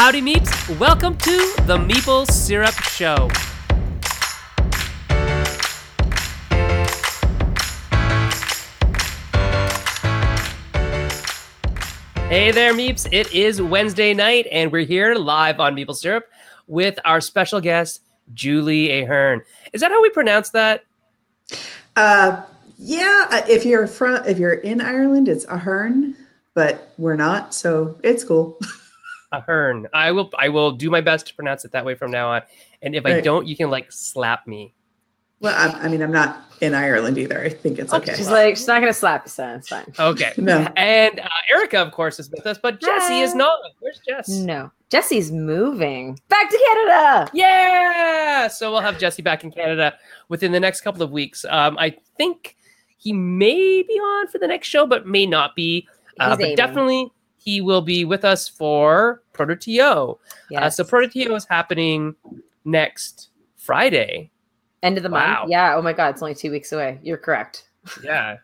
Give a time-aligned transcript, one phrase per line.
[0.00, 0.78] Howdy, Meeps.
[0.78, 3.28] Welcome to the Meeple Syrup Show.
[12.28, 13.08] Hey there, Meeps.
[13.10, 16.26] It is Wednesday night, and we're here live on Meeple Syrup
[16.68, 18.02] with our special guest,
[18.32, 19.42] Julie Ahern.
[19.72, 20.84] Is that how we pronounce that?
[21.96, 22.44] Uh,
[22.78, 23.26] yeah.
[23.32, 26.14] uh, If you're from, if you're in Ireland, it's Ahern,
[26.54, 28.60] but we're not, so it's cool.
[29.32, 29.86] Ahern.
[29.92, 30.30] I will.
[30.38, 32.42] I will do my best to pronounce it that way from now on.
[32.82, 34.74] And if I don't, you can like slap me.
[35.40, 37.40] Well, I, I mean, I'm not in Ireland either.
[37.40, 38.14] I think it's okay.
[38.16, 39.58] She's like, she's not gonna slap you, Sen.
[39.58, 39.92] It's fine.
[39.98, 40.32] Okay.
[40.36, 40.66] No.
[40.76, 43.38] And uh, Erica, of course, is with us, but Jesse is Hi.
[43.38, 43.58] not.
[43.78, 44.28] Where's Jess?
[44.28, 47.30] No, Jesse's moving back to Canada.
[47.32, 48.48] Yeah.
[48.48, 49.94] So we'll have Jesse back in Canada
[50.28, 51.44] within the next couple of weeks.
[51.44, 52.56] Um, I think
[52.96, 55.86] he may be on for the next show, but may not be.
[56.18, 56.56] Uh, but aiming.
[56.56, 60.18] definitely he will be with us for Proto TO.
[60.56, 62.14] Uh, so Proto TO is happening
[62.64, 64.30] next Friday.
[64.82, 65.40] End of the Wow.
[65.40, 65.50] month.
[65.50, 65.74] Yeah.
[65.76, 66.98] Oh my God, it's only two weeks away.
[67.02, 67.64] You're correct.
[68.02, 68.36] Yeah.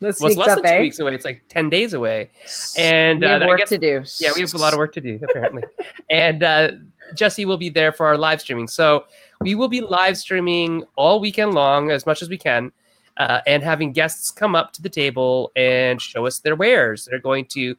[0.00, 0.80] This Well, it's less up, than two eh?
[0.80, 1.14] weeks away.
[1.14, 2.30] It's like 10 days away.
[2.76, 4.02] And we have uh, work guess to do.
[4.20, 5.62] Yeah, we have a lot of work to do, apparently.
[6.10, 6.70] and uh,
[7.14, 8.68] Jesse will be there for our live streaming.
[8.68, 9.04] So
[9.40, 12.72] we will be live streaming all weekend long as much as we can
[13.16, 17.06] uh, and having guests come up to the table and show us their wares.
[17.10, 17.76] They're going to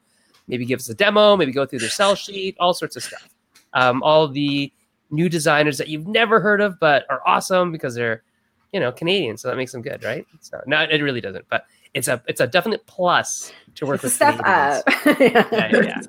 [0.47, 3.27] maybe give us a demo, maybe go through their sell sheet, all sorts of stuff.
[3.73, 4.71] Um, all the
[5.11, 8.23] new designers that you've never heard of but are awesome because they're
[8.73, 10.25] you know Canadian, so that makes them good, right?
[10.41, 14.03] So no, it really doesn't, but it's a it's a definite plus to work It's
[14.03, 14.83] with a step Canadians.
[14.87, 15.51] up.
[15.51, 16.01] Yeah, yeah, yeah.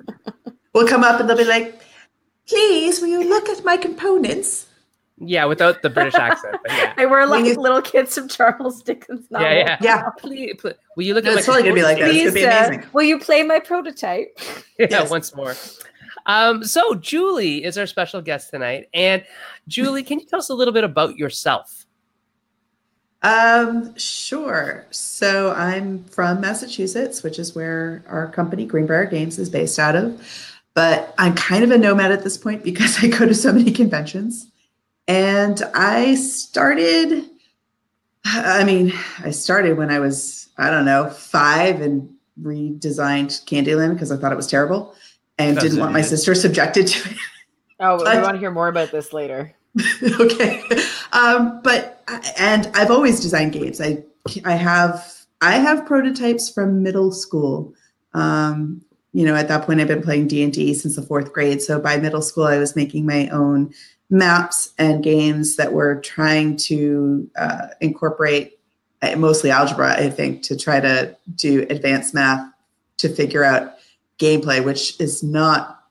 [0.73, 1.79] We'll come up and they'll be like,
[2.47, 4.66] "Please, will you look at my components?"
[5.19, 6.57] Yeah, without the British accent.
[6.63, 6.93] But yeah.
[6.97, 9.47] They were like you- little kids from Charles Dickens novel.
[9.47, 9.77] Yeah, yeah.
[9.81, 10.09] Yeah.
[10.19, 12.09] Please, please, will you look No, at it's my totally gonna be like that.
[12.09, 14.37] It's gonna be Please, uh, will you play my prototype?
[14.77, 15.09] Yeah, Yes.
[15.09, 15.55] once more.
[16.27, 19.23] Um, so Julie is our special guest tonight, and
[19.67, 21.85] Julie, can you tell us a little bit about yourself?
[23.23, 24.85] Um, sure.
[24.91, 30.21] So I'm from Massachusetts, which is where our company Greenbrier Games is based out of.
[30.75, 33.71] But I'm kind of a nomad at this point because I go to so many
[33.71, 34.51] conventions.
[35.07, 37.29] And I started,
[38.25, 44.11] I mean, I started when I was, I don't know, five and redesigned Candyland because
[44.11, 44.93] I thought it was terrible
[45.37, 47.17] and Sounds didn't want my sister subjected to it.
[47.79, 49.53] Oh, we want to hear more about this later.
[50.19, 50.63] okay.
[51.13, 52.01] Um but
[52.39, 53.79] and i've always designed games.
[53.79, 54.03] I
[54.45, 57.73] i have i have prototypes from middle school.
[58.13, 58.81] Um
[59.13, 61.61] you know at that point i've been playing d&d since the fourth grade.
[61.61, 63.71] So by middle school i was making my own
[64.09, 68.57] maps and games that were trying to uh, incorporate
[69.01, 72.45] uh, mostly algebra i think to try to do advanced math
[72.97, 73.73] to figure out
[74.17, 75.83] gameplay which is not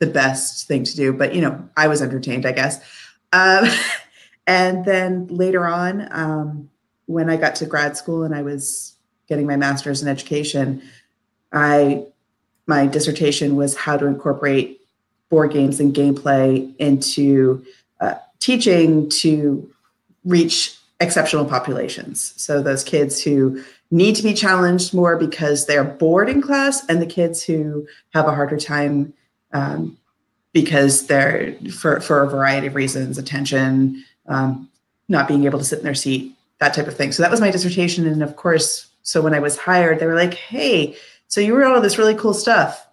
[0.00, 2.80] the best thing to do but you know i was entertained i guess.
[3.32, 3.68] Um,
[4.46, 6.70] and then later on um,
[7.06, 8.96] when i got to grad school and i was
[9.28, 10.82] getting my master's in education
[11.52, 12.04] i
[12.66, 14.77] my dissertation was how to incorporate
[15.30, 17.64] board games and gameplay into
[18.00, 19.70] uh, teaching to
[20.24, 22.34] reach exceptional populations.
[22.36, 27.00] So those kids who need to be challenged more because they're bored in class and
[27.00, 29.14] the kids who have a harder time
[29.52, 29.96] um,
[30.52, 34.68] because they're for for a variety of reasons attention um,
[35.08, 37.12] not being able to sit in their seat that type of thing.
[37.12, 38.06] So that was my dissertation.
[38.06, 40.94] And of course so when i was hired they were like hey
[41.28, 42.86] so you wrote all this really cool stuff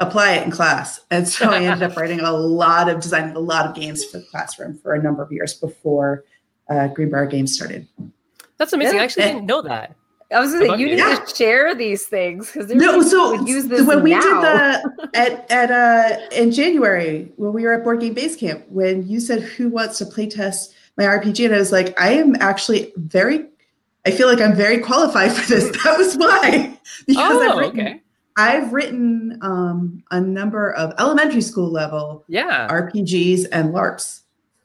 [0.00, 3.38] apply it in class and so i ended up writing a lot of designing a
[3.40, 6.24] lot of games for the classroom for a number of years before
[6.70, 7.86] uh, greenbrier games started
[8.58, 8.94] That's amazing.
[8.96, 9.00] Yeah.
[9.02, 9.94] I actually didn't know that.
[10.34, 10.96] I was gonna say you you.
[10.96, 11.16] need Yeah.
[11.18, 14.20] to share these things because no so would use this when we now.
[14.20, 18.64] did the at at uh in january when we were at board game base camp
[18.70, 22.08] when you said who wants to play test my rpg and i was like i
[22.12, 23.46] am actually very
[24.06, 26.76] i feel like i'm very qualified for this that was why
[27.06, 28.00] because Oh, i've written okay.
[28.36, 34.22] I've written um a number of elementary school level Yeah, rpgs and larps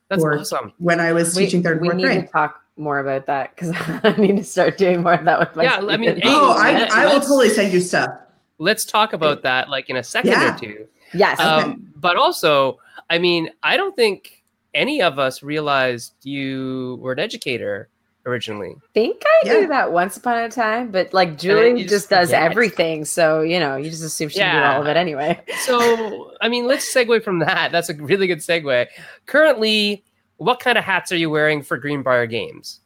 [0.10, 0.74] that's awesome.
[0.80, 3.76] when i was we, teaching third and we need to talk more about that because
[4.04, 5.64] I need to start doing more of that with my.
[5.64, 8.10] Yeah, I mean, hey, oh i i will totally send you stuff
[8.58, 10.56] Let's talk about that like in a second Yeah.
[10.56, 10.88] or two.
[11.14, 11.40] yes.
[11.40, 11.48] Okay.
[11.48, 12.78] Um, but also,
[13.10, 17.88] I mean, I don't think any of us realized you were an educator
[18.26, 18.76] originally.
[18.94, 19.54] think I Yeah.
[19.54, 22.44] knew that once upon a time, but like Julie just, just does forget.
[22.44, 25.40] everything, so you know you just assume she can do all of it anyway.
[25.62, 27.72] So, I mean, let's segue from that.
[27.72, 28.88] That's a really good segue.
[29.26, 30.04] Currently,
[30.38, 32.80] what kind of hats are you wearing for Greenbrier Games?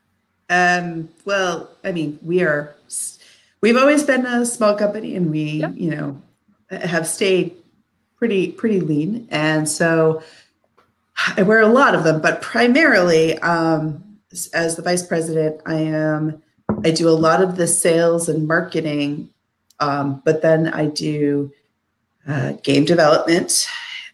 [0.50, 2.76] Um, well, I mean, we are,
[3.62, 5.70] we've always been a small company and we, Yeah.
[5.74, 6.22] you know,
[6.70, 7.56] have stayed
[8.18, 10.22] pretty pretty lean, and so
[11.38, 12.22] I wear a lot of them.
[12.22, 14.03] But primarily, um,
[14.54, 16.42] as the vice president, I am
[16.84, 19.30] I do a lot of the sales and marketing,
[19.80, 21.52] um, but then I do
[22.28, 23.68] uh, game development.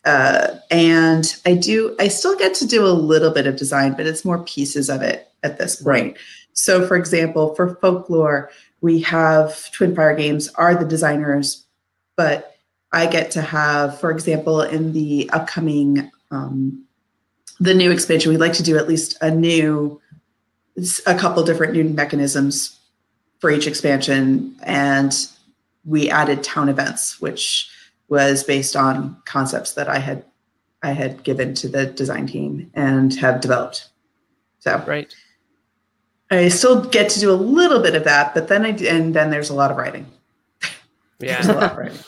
[0.06, 4.08] Uh, and I do, I still get to do a little bit of design, but
[4.08, 6.18] it's more pieces of it at this point.
[6.54, 8.50] So, for example, for folklore,
[8.82, 11.66] we have Twin Fire Games are the designers,
[12.16, 12.56] but
[12.92, 16.86] I get to have, for example, in the upcoming um,
[17.60, 20.02] the new expansion, we'd like to do at least a new,
[21.06, 22.80] a couple different new mechanisms
[23.40, 25.14] for each expansion, and
[25.86, 27.70] we added town events, which
[28.10, 30.26] was based on concepts that I had
[30.82, 33.90] I had given to the design team and have developed.
[34.60, 35.14] So Right.
[36.32, 39.30] I still get to do a little bit of that, but then I and then
[39.30, 40.06] there's a lot of writing.
[41.20, 41.60] There's a Yeah.
[41.60, 42.00] lot of writing.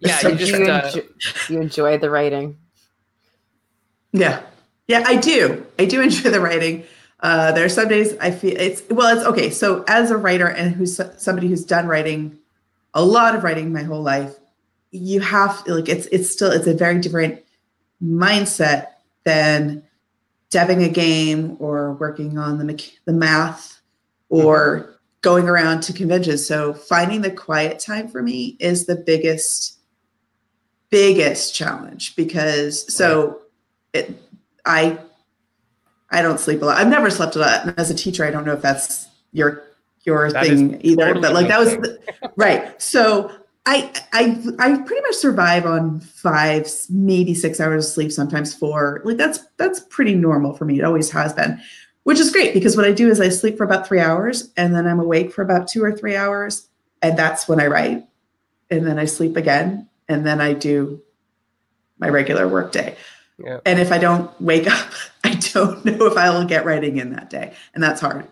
[0.00, 0.18] Yeah.
[0.18, 1.08] So You just, you, uh, enjoy,
[1.48, 2.56] you enjoy the writing?
[4.12, 4.42] Yeah,
[4.88, 5.64] yeah, I do.
[5.78, 6.84] I do enjoy the writing.
[7.22, 9.16] Uh, there are some days I feel it's well.
[9.16, 9.50] It's okay.
[9.50, 12.36] So as a writer and who's somebody who's done writing,
[12.94, 14.34] a lot of writing my whole life,
[14.90, 17.40] you have like it's it's still it's a very different
[18.02, 18.88] mindset
[19.24, 19.84] than
[20.50, 23.80] deving a game or working on the the math
[24.28, 26.44] or going around to conventions.
[26.44, 29.78] So finding the quiet time for me is the biggest
[30.90, 33.42] biggest challenge because so
[33.94, 34.10] it
[34.66, 34.98] I
[36.12, 36.78] I don't sleep a lot.
[36.78, 37.66] I've never slept a lot.
[37.66, 39.64] And as a teacher, I don't know if that's your
[40.04, 41.06] your That thing either.
[41.06, 41.98] totally but like that was the-
[42.36, 42.80] right.
[42.82, 43.30] So
[43.66, 49.00] I I I pretty much survive on five, maybe six hours of sleep, sometimes four.
[49.04, 50.78] Like that's that's pretty normal for me.
[50.80, 51.60] It always has been,
[52.02, 54.74] which is great because what I do is I sleep for about three hours and
[54.74, 56.68] then I'm awake for about two or three hours,
[57.00, 58.04] and that's when I write,
[58.70, 61.00] and then I sleep again, and then I do
[61.98, 62.96] my regular work day.
[63.38, 63.60] Yeah.
[63.66, 64.90] And if I don't wake up,
[65.24, 68.26] I don't know if I will get writing in that day, and that's hard.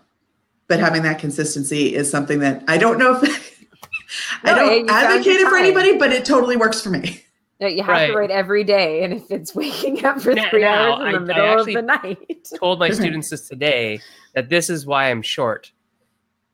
[0.68, 3.66] But having that consistency is something that I don't know if
[4.44, 7.22] I don't advocate it for anybody, but it totally works for me.
[7.60, 8.06] No, you have Right.
[8.06, 11.24] to write every day, and if it's waking up for Now- three now, hours in
[11.26, 14.00] the I- I middle actually- of the night, told my students this today
[14.34, 15.70] that this is why I'm short,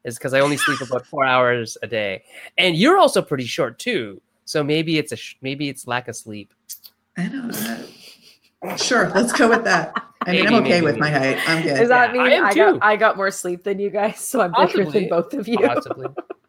[0.05, 2.25] is because I only sleep about four hours a day,
[2.59, 4.21] and you're also pretty short too.
[4.47, 6.53] So maybe it's a sh- maybe it's lack of sleep.
[7.17, 7.79] I don't know.
[8.77, 9.95] Sure, let's go with that.
[10.27, 11.35] I mean, I'm okay maybe, with my maybe.
[11.41, 11.49] height.
[11.49, 11.77] I'm good.
[11.77, 14.19] does that Yeah, I mean am I, got I got more sleep than you guys?
[14.21, 15.01] So I'm bigger Possibly.
[15.01, 15.59] than both of you.
[15.59, 16.07] Possibly.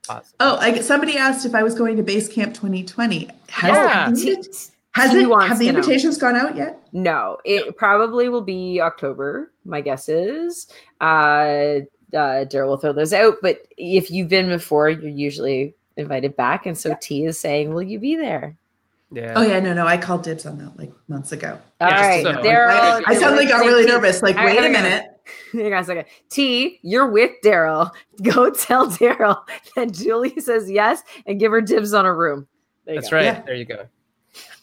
[0.07, 0.35] Possibly.
[0.39, 3.27] Oh, I, somebody asked if I was going to Base Camp 2020.
[3.49, 4.09] Has, Yeah.
[4.09, 5.79] it, has it wants have the to know.
[5.79, 6.79] invitations gone out yet?
[6.93, 9.51] No, it probably will be October.
[9.65, 10.67] My guess is.
[11.01, 11.81] Uh,
[12.13, 16.65] uh, Daryl will throw those out, but if you've been before, you're usually invited back.
[16.65, 18.55] And so T is saying, "Will you be there?"
[19.11, 19.33] Yeah.
[19.35, 19.87] Oh yeah, no, no.
[19.87, 21.59] I called dibs on that like months ago.
[21.79, 22.69] All just right, so- Daryl.
[22.71, 24.21] I, I suddenly got really T- nervous.
[24.21, 25.05] Like, All right, wait a minute.
[25.53, 26.05] Hang on a second.
[26.29, 27.91] T, you're with Daryl.
[28.23, 29.43] Go tell Daryl
[29.75, 32.47] that Julie says yes and give her dibs on a room.
[32.85, 33.17] That's go.
[33.17, 33.25] right.
[33.25, 33.41] Yeah.
[33.41, 33.87] There you go.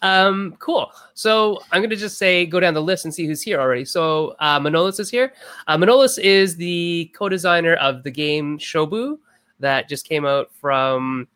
[0.02, 0.92] Um, cool.
[1.14, 3.84] So I'm gonna just say go down the list and see who's here already.
[3.84, 5.32] So uh, Manolis is here.
[5.66, 9.18] Uh, Manolis is the co-designer of the game Shobu
[9.60, 11.26] that just came out from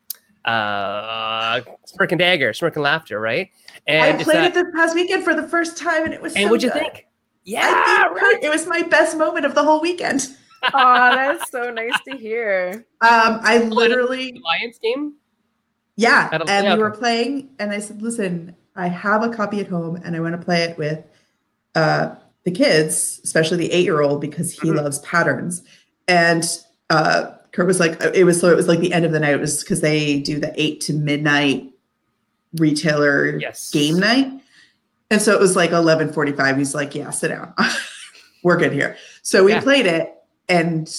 [0.49, 3.51] uh, Smirk and Dagger, Smirk and Laughter, right?
[3.87, 6.35] And I played that- it this past weekend for the first time, and it was.
[6.35, 6.81] and so what'd you good.
[6.83, 7.07] think?
[7.45, 8.39] Yeah, I think right.
[8.45, 10.27] it was my best moment of the whole weekend.
[10.75, 12.85] Oh, that's so nice to hear.
[13.01, 15.15] Um, I literally, Alliance game.
[15.97, 19.69] yeah, and yeah, we were playing, and I said, "Listen, I have a copy at
[19.69, 21.05] home, and I want to play it with
[21.77, 24.77] uh, the kids, especially the eight-year-old, because he Mhm.
[24.83, 25.63] loves patterns."
[26.09, 26.45] And
[26.91, 29.35] uh, Curt was like, "It was so it was like the end of the night.
[29.35, 31.71] It was because they do the eight to midnight
[32.55, 33.71] retailer Yes.
[33.71, 34.33] game night."
[35.11, 36.57] And so it was like 11:45.
[36.57, 37.55] He's like, "Yeah, sit down.
[38.43, 39.61] We're good here." So we Yeah.
[39.61, 40.15] played it,
[40.49, 40.95] and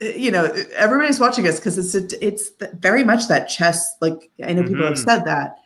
[0.00, 0.44] you know
[0.74, 3.96] everybody's watching us because it's a, it's very much that chess.
[4.00, 5.04] Like I know people have Mhm.
[5.04, 5.56] said that,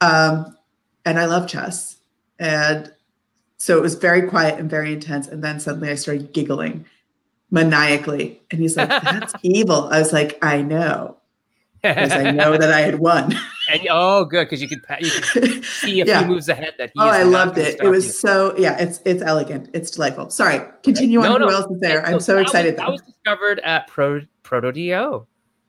[0.00, 0.56] um,
[1.04, 1.96] and I love chess,
[2.38, 2.92] and
[3.58, 5.28] so it was very quiet and very intense.
[5.28, 6.84] And then suddenly I started giggling
[7.50, 11.16] maniacally, and he's like, "That's evil." I was like, "I know."
[11.82, 13.32] Because I know that I had won.
[13.70, 16.20] and oh, good because you could you could see a Yeah.
[16.20, 16.98] few moves ahead that he.
[17.00, 17.78] Oh, I loved it.
[17.80, 18.12] It was you.
[18.12, 18.76] so yeah.
[18.78, 19.70] It's it's elegant.
[19.72, 20.30] It's delightful.
[20.30, 21.40] Sorry, continue No, on.
[21.42, 21.46] no.
[21.48, 22.00] Who else is there?
[22.04, 22.74] And I'm so that excited.
[22.74, 25.26] Was, that was discovered at Pro ProtoTO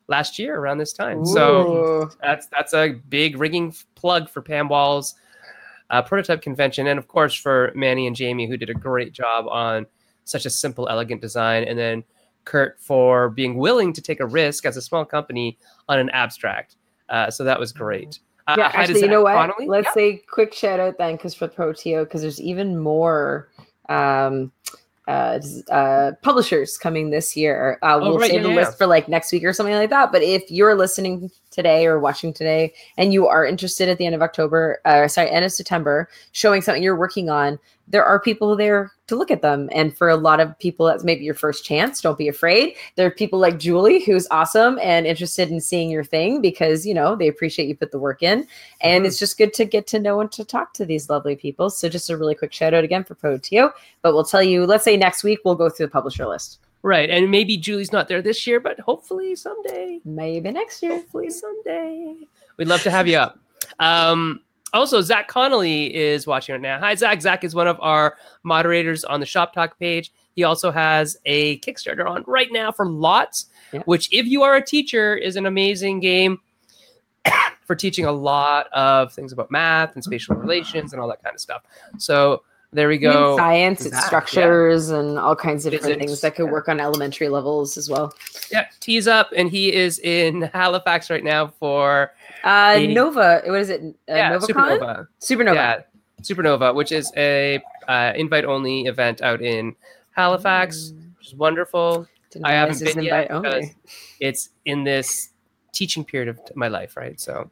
[0.08, 1.24] last year around this time.
[1.24, 5.14] So that's that's a big ringing plug for Pam Wall's
[5.92, 9.46] uh, prototype convention, and of course for Manny and Jamie who did a great job
[9.48, 9.86] on
[10.28, 12.04] such a simple, elegant design, and then
[12.46, 15.58] Curt for being willing to take a risk as a small company
[15.90, 16.76] on an abstract.
[17.10, 18.20] Uh, so that was great.
[18.48, 19.34] Uh, yeah, actually, you know what?
[19.34, 19.68] Connolly.
[19.68, 19.94] Let's Yeah.
[19.94, 23.50] say quick shout out then, because for ProTO, because there's even more
[23.90, 24.52] um,
[25.08, 25.40] uh,
[25.72, 27.80] uh, publishers coming this year.
[27.82, 28.56] Uh, Oh, we'll right, save yeah, the yeah.
[28.56, 30.12] list for like next week or something like that.
[30.12, 34.16] But if you're listening today or watching today, and you are interested at the end
[34.16, 37.60] of October, uh, sorry, end of September, showing something you're working on,
[37.90, 39.70] there are people there to look at them.
[39.72, 42.02] And for a lot of people, that's maybe your first chance.
[42.02, 42.76] Don't be afraid.
[42.96, 46.94] There are people like Julie, who's awesome and interested in seeing your thing because you
[46.94, 48.46] know they appreciate you put the work in
[48.82, 49.08] and Mhm.
[49.08, 51.88] it's just good to get to know and to talk to these lovely people so
[51.90, 53.72] just a really quick shout out again for ProTO
[54.02, 57.10] but we'll tell you let's say next week we'll go through the publisher list Right,
[57.10, 60.00] and maybe Julie's not there this year, but hopefully someday.
[60.06, 62.16] maybe next year Hopefully someday.
[62.58, 63.40] We'd love to have you up.
[63.80, 64.42] Um,
[64.74, 66.80] also, Zach Connolly is watching right now.
[66.80, 67.22] Hi, Zach.
[67.22, 70.12] Zach is one of our moderators on the Shop Talk page.
[70.36, 73.82] He also has a Kickstarter on right now for Lots, Yeah.
[73.86, 76.40] which, if you are a teacher, is an amazing game
[77.66, 81.34] for teaching a lot of things about math and spatial relations and all that kind
[81.34, 81.64] of stuff.
[81.98, 83.38] So there we go.
[83.38, 84.06] science Zach, it's yeah.
[84.06, 86.52] structures and all kinds of different Physics, things that could yeah.
[86.52, 88.14] work on elementary levels as well
[88.52, 92.12] Yeah, tease up, and he is in Halifax right now for
[92.44, 94.80] uh nova what is it uh, yeah, NovaCon?
[94.80, 95.08] Supernova.
[95.20, 95.82] supernova Yeah,
[96.22, 99.76] Supernova, which is a uh, invite-only event out in
[100.12, 102.08] Halifax, which is wonderful.
[102.44, 103.66] I haven't realize it was been yet because
[104.20, 105.30] it's in this
[105.74, 107.20] teaching period of my life, right?
[107.20, 107.50] So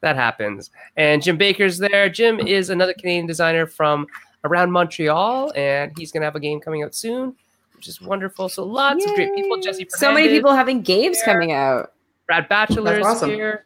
[0.00, 0.70] that happens.
[0.96, 2.08] And Jim Baker's there.
[2.08, 4.06] Jim is another Canadian designer from
[4.48, 7.34] around Montreal, and he's gonna have a game coming out soon,
[7.76, 8.48] which is wonderful.
[8.48, 9.56] So lots of great people.
[9.58, 9.62] Yay.
[9.62, 11.34] Jesse, so many people having games there.
[11.34, 11.92] coming out
[12.26, 13.30] Brad Batchelor That's is awesome.
[13.30, 13.64] here.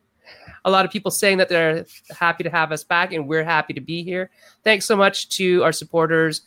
[0.65, 1.85] A lot of people saying that they're
[2.17, 4.31] happy to have us back, and we're happy to be here.
[4.63, 6.43] Thanks so much to our supporters.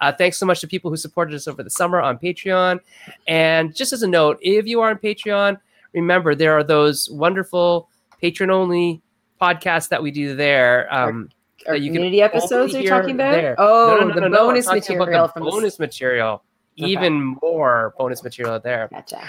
[0.00, 2.80] Uh, thanks so much to people who supported us over the summer on Patreon.
[3.26, 5.58] And just as a note, if you are on Patreon,
[5.92, 7.90] remember there are those wonderful
[8.20, 9.02] patron only
[9.40, 10.92] podcasts that we do there.
[10.92, 11.28] Um,
[11.68, 13.54] our that you community episodes you're talking about there.
[13.58, 16.42] oh No, no, no, the bonus the material from the bonus material,
[16.80, 16.90] Okay.
[16.90, 18.88] even more bonus material there.
[18.90, 19.22] Gotcha.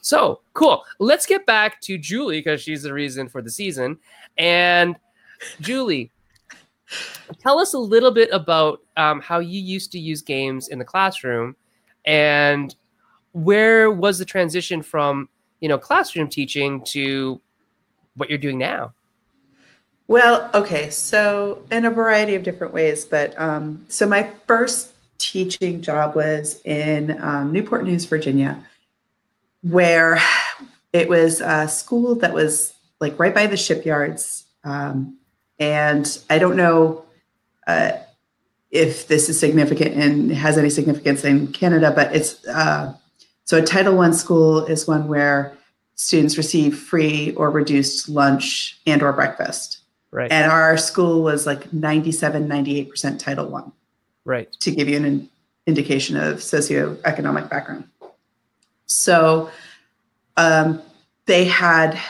[0.00, 0.84] So cool.
[0.98, 3.98] Let's get back to Julie because she's the reason for the season.
[4.38, 4.96] And
[5.60, 6.10] Julie,
[7.40, 10.84] tell us a little bit about um, how you used to use games in the
[10.84, 11.56] classroom,
[12.04, 12.74] and
[13.32, 15.28] where was the transition from
[15.60, 17.40] you know classroom teaching to
[18.16, 18.92] what you're doing now?
[20.08, 25.82] Well, okay, so in a variety of different ways, but um, so my first teaching
[25.82, 28.62] job was in um, Newport News, Virginia,
[29.62, 30.20] where
[30.92, 34.44] it was a school that was like right by the shipyards.
[34.62, 35.18] Um,
[35.58, 37.04] and I don't know
[37.66, 37.92] uh,
[38.70, 42.94] if this is significant and has any significance in Canada, but it's uh,
[43.44, 45.56] so a Title One school is one where
[45.96, 49.80] students receive free or reduced lunch and or breakfast
[50.16, 50.32] Right.
[50.32, 53.70] and our school was like 97 98% title one
[54.24, 54.50] right.
[54.60, 55.28] to give you an in-
[55.66, 57.86] indication of socioeconomic background
[58.86, 59.50] so
[60.38, 60.80] um,
[61.26, 62.00] they had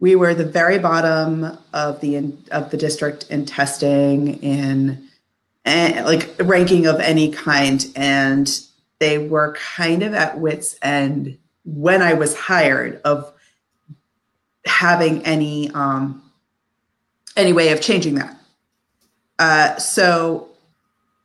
[0.00, 5.06] we were the very bottom of the in, of the district in testing in
[5.66, 8.62] and like ranking of any kind and
[9.00, 11.36] they were kind of at wits end
[11.66, 13.30] when i was hired of
[14.64, 16.22] having any um,
[17.36, 18.36] any way of changing that.
[19.38, 20.48] Uh, so,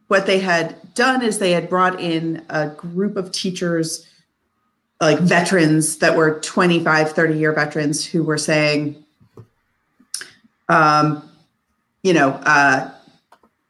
[0.08, 4.06] what they had done is they had brought in a group of teachers,
[5.00, 9.04] like veterans that were 25, 30 year veterans who were saying,
[10.68, 11.30] um,
[12.04, 12.92] you know, uh,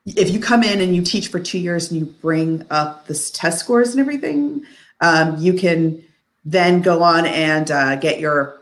[0.05, 3.13] if you come in and you teach for two years and you bring up the
[3.33, 4.65] test scores and everything,
[4.99, 6.03] um, you can
[6.43, 8.60] then go on and uh, get your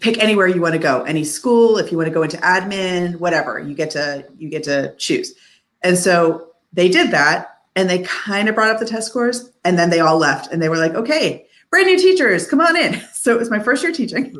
[0.00, 3.16] pick anywhere you want to go any school if you want to go into admin
[3.20, 5.34] whatever you get to you get to choose
[5.82, 9.78] and so they did that and they kind of brought up the test scores and
[9.78, 13.00] then they all left and they were like okay brand new teachers come on in
[13.12, 14.34] so it was my first year teaching.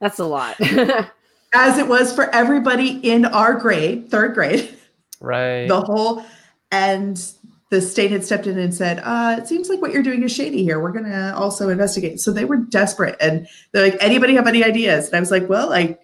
[0.00, 0.58] That's a lot.
[1.54, 4.74] as it was for everybody in our grade third grade
[5.20, 5.68] Right.
[5.68, 6.24] the whole
[6.72, 7.22] and
[7.70, 10.32] the state had stepped in and said uh, it seems like what you're doing is
[10.32, 10.80] shady here.
[10.80, 12.20] We're going to also investigate.
[12.20, 15.06] So they were desperate and they're like anybody have any ideas?
[15.06, 15.96] And i was like well i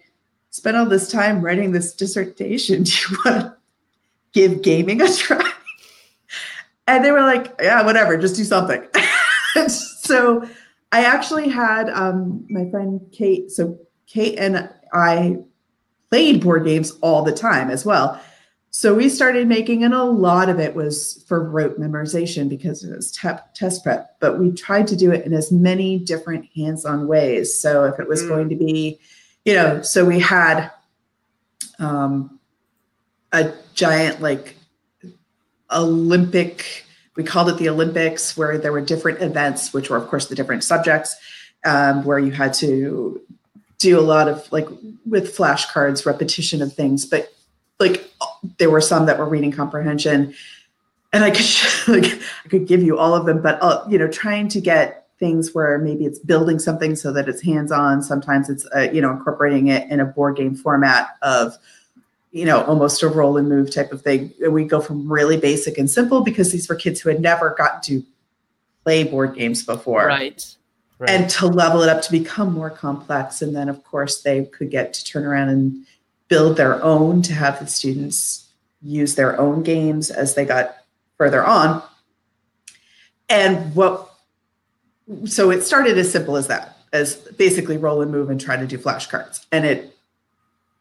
[0.49, 2.83] spent all this time writing this dissertation.
[2.83, 3.57] Do you want to
[4.33, 5.51] give gaming a try?
[6.87, 8.85] And they were like yeah whatever just do something.
[9.67, 10.47] So
[10.93, 15.37] i actually had um, my friend kate so kate and i
[16.09, 18.21] played board games all the time as well
[18.69, 22.95] so we started making, and a lot of it was for rote memorization because it
[22.95, 24.19] was te- test prep.
[24.19, 27.59] But we tried to do it in as many different hands-on ways.
[27.59, 28.27] So if it was Mm.
[28.27, 28.99] going to be,
[29.45, 30.69] you know, so we had
[31.79, 32.39] um,
[33.31, 34.55] a giant like
[35.71, 36.85] Olympic.
[37.15, 40.35] We called it the Olympics, where there were different events, which were of course the
[40.35, 41.15] different subjects,
[41.65, 43.21] um, where you had to
[43.79, 44.67] do a lot of like
[45.05, 47.29] with flashcards, repetition of things, but
[47.79, 48.11] like
[48.57, 50.33] there were some that were reading comprehension
[51.13, 51.45] and I could
[51.87, 55.07] like I could give you all of them, but uh, you know, trying to get
[55.19, 58.03] things where maybe it's building something so that it's hands-on.
[58.03, 61.55] Sometimes it's uh, you know incorporating it in a board game format of
[62.31, 64.33] you know almost a roll and move type of thing.
[64.49, 67.81] We go from really basic and simple because these were kids who had never gotten
[67.83, 68.05] to
[68.83, 70.55] play board games before, Right.
[70.99, 71.09] Right.
[71.09, 73.41] and to level it up to become more complex.
[73.41, 75.85] And then of course they could get to turn around and
[76.27, 78.49] build their own to have the students
[78.81, 80.77] use their own games as they got
[81.17, 81.81] further on.
[83.29, 84.09] And what,
[85.25, 88.67] so it started as simple as that, as basically roll and move and try to
[88.67, 89.45] do flashcards.
[89.51, 89.97] And it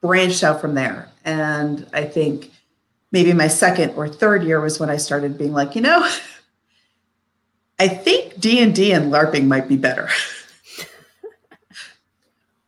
[0.00, 1.08] branched out from there.
[1.24, 2.52] And I think
[3.10, 6.08] maybe my second or third year was when I started being like, you know,
[7.78, 10.08] I think D and D and LARPing might be better.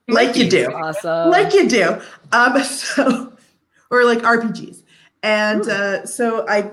[0.09, 1.31] like you do Awesome.
[1.31, 2.01] like you do.
[2.33, 3.33] Um, so,
[3.91, 4.83] or like RPGs.
[5.23, 6.71] And uh, so I,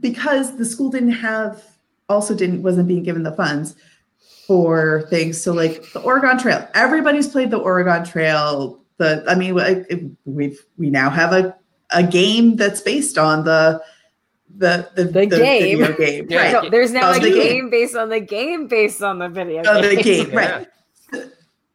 [0.00, 1.62] because the school didn't have,
[2.08, 3.74] also didn't, wasn't being given the funds
[4.46, 5.40] for things.
[5.40, 8.80] So like the Oregon Trail, everybody's played the Oregon Trail.
[8.98, 9.54] The, I mean,
[10.24, 11.56] we've, we now have a,
[11.90, 13.82] a game that's based on the,
[14.56, 15.78] the, the, The game.
[15.78, 16.26] video game.
[16.28, 16.52] Yeah.
[16.54, 16.64] Right.
[16.64, 17.38] No, there's now Of a the game.
[17.42, 20.26] game based on the game based on the video Of the game.
[20.26, 20.30] game.
[20.36, 20.66] Right.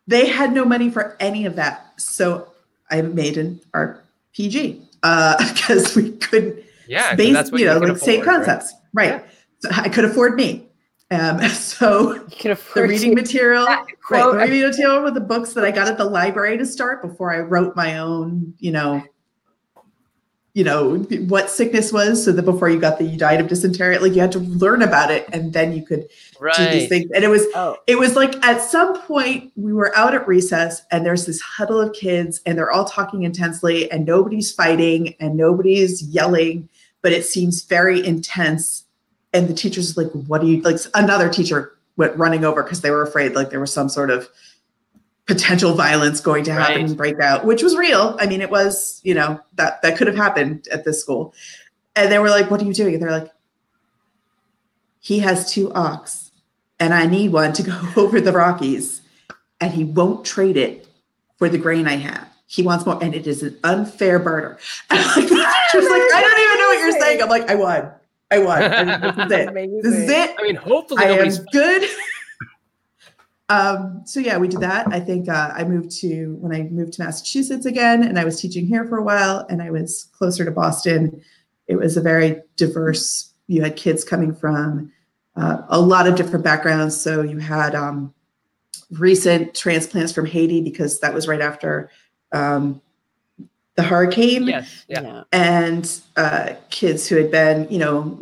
[0.07, 1.93] They had no money for any of that.
[1.97, 2.47] So
[2.91, 7.09] I made an RPG because we couldn't yeah.
[7.09, 8.35] 'cause base, that's what you know, can like same afford, right?
[8.45, 8.74] concepts.
[8.93, 9.25] Right.
[9.59, 10.67] So I could afford me.
[11.12, 15.12] Um, so You can the reading to- material, that right, the quote- reading material were
[15.12, 18.53] the books that I got at the library to start before I wrote my own,
[18.59, 19.03] you know,
[20.55, 23.97] you know, what sickness was so that before you got the you died of dysentery,
[23.97, 26.07] like you had to learn about it and then you could
[26.39, 27.11] do these things.
[27.13, 30.81] And it was Oh, it was like at some point we were out at recess
[30.91, 35.35] and there's this huddle of kids and they're all talking intensely and nobody's fighting and
[35.35, 36.70] nobody's yelling
[37.01, 38.85] but it seems very intense.
[39.33, 42.91] And the teacher's like what do you like another teacher went running over because they
[42.91, 44.29] were afraid like there was some sort of
[45.27, 46.85] potential violence going to happen Right.
[46.85, 50.07] and break out which was real i mean it was you know that that could
[50.07, 51.33] have happened at this school
[51.96, 53.31] and they were like what are you doing and they're like
[55.00, 56.31] he has two ox
[56.79, 59.01] and I need one to go over the Rockies,
[59.61, 60.88] and he won't trade it
[61.38, 62.27] for the grain I have.
[62.48, 64.57] He wants more, and it is an unfair barter.
[64.90, 67.22] And I'm like, she was like, I don't even know what you're saying.
[67.22, 67.92] I'm like, I won.
[68.29, 68.61] I won.
[68.61, 69.53] And this is it.
[69.83, 70.35] This is it.
[70.38, 71.90] I mean, hopefully I am good.
[73.50, 74.88] Um, so yeah, we did that.
[74.92, 78.40] I think uh, I moved to when I moved to Massachusetts again, and I was
[78.40, 81.22] teaching here for a while, and I was closer to Boston.
[81.68, 83.31] It was a very diverse.
[83.48, 84.92] You had kids coming from
[85.36, 87.00] uh, a lot of different backgrounds.
[87.00, 88.14] So you had um,
[88.92, 91.90] recent transplants from Haiti because that was right after
[92.31, 92.81] um,
[93.75, 94.86] the hurricane Yes.
[94.88, 95.01] Yeah.
[95.01, 95.24] Yeah.
[95.31, 98.18] and uh, kids who had been, you know,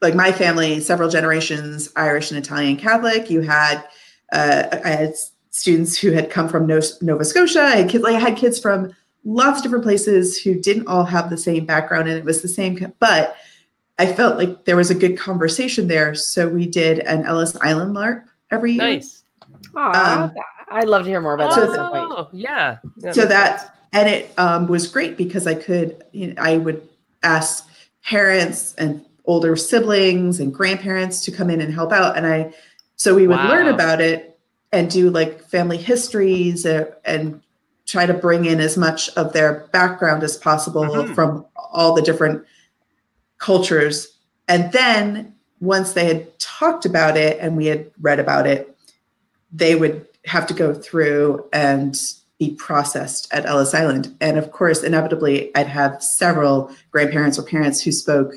[0.00, 3.30] like my family, several generations Irish and Italian Catholic.
[3.30, 3.84] You had,
[4.32, 5.14] uh, I had
[5.50, 7.62] students who had come from Nova Scotia.
[7.62, 11.04] I had kids, like I had kids from lots of different places who didn't all
[11.04, 12.92] have the same background, and it was the same.
[12.98, 13.36] But
[13.98, 17.94] I felt like there was a good conversation there, so we did an Ellis Island
[17.96, 18.82] LARP every year.
[18.82, 19.22] Nice.
[19.74, 20.32] Aw, Um,
[20.70, 21.66] I'd love to hear more about so that.
[21.68, 22.12] the- at some point.
[22.12, 22.78] Oh, yeah.
[22.98, 23.72] Yeah, so that sense.
[23.92, 26.86] and it um, was great because I could, you know, I would
[27.22, 27.66] ask
[28.04, 32.52] parents and older siblings and grandparents to come in and help out, and I,
[32.96, 34.38] so we would learn about it
[34.72, 37.40] and do like family histories uh, and
[37.86, 41.14] try to bring in as much of their background as possible Mhm.
[41.14, 42.44] from all the different
[43.38, 44.08] cultures,
[44.48, 48.76] and then once they had talked about it and we had read about it,
[49.52, 51.96] they would have to go through and
[52.38, 54.14] be processed at Ellis Island.
[54.20, 58.34] And of course, inevitably, I'd have several grandparents or parents who spoke,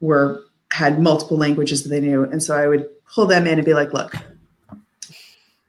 [0.00, 2.22] were had multiple languages that they knew.
[2.24, 4.14] And so I would pull them in and be like, look,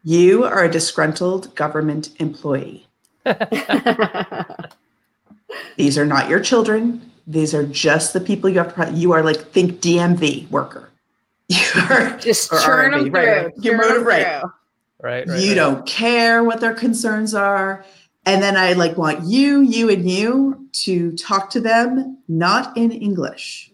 [0.04, 2.86] you are a disgruntled government employee.
[5.78, 7.10] These are not your children.
[7.28, 10.90] These are just the people you have to, you are like, think DMV worker.
[11.50, 13.44] You are Just Or churn them R&B, right, through.
[13.44, 13.54] right.
[13.62, 14.44] You're churn 'em motive- right.
[15.02, 15.28] Right.
[15.28, 15.56] right you right.
[15.56, 17.84] don't care what their concerns are
[18.26, 22.90] and then i like want you you and you to talk to them not in
[22.94, 23.70] english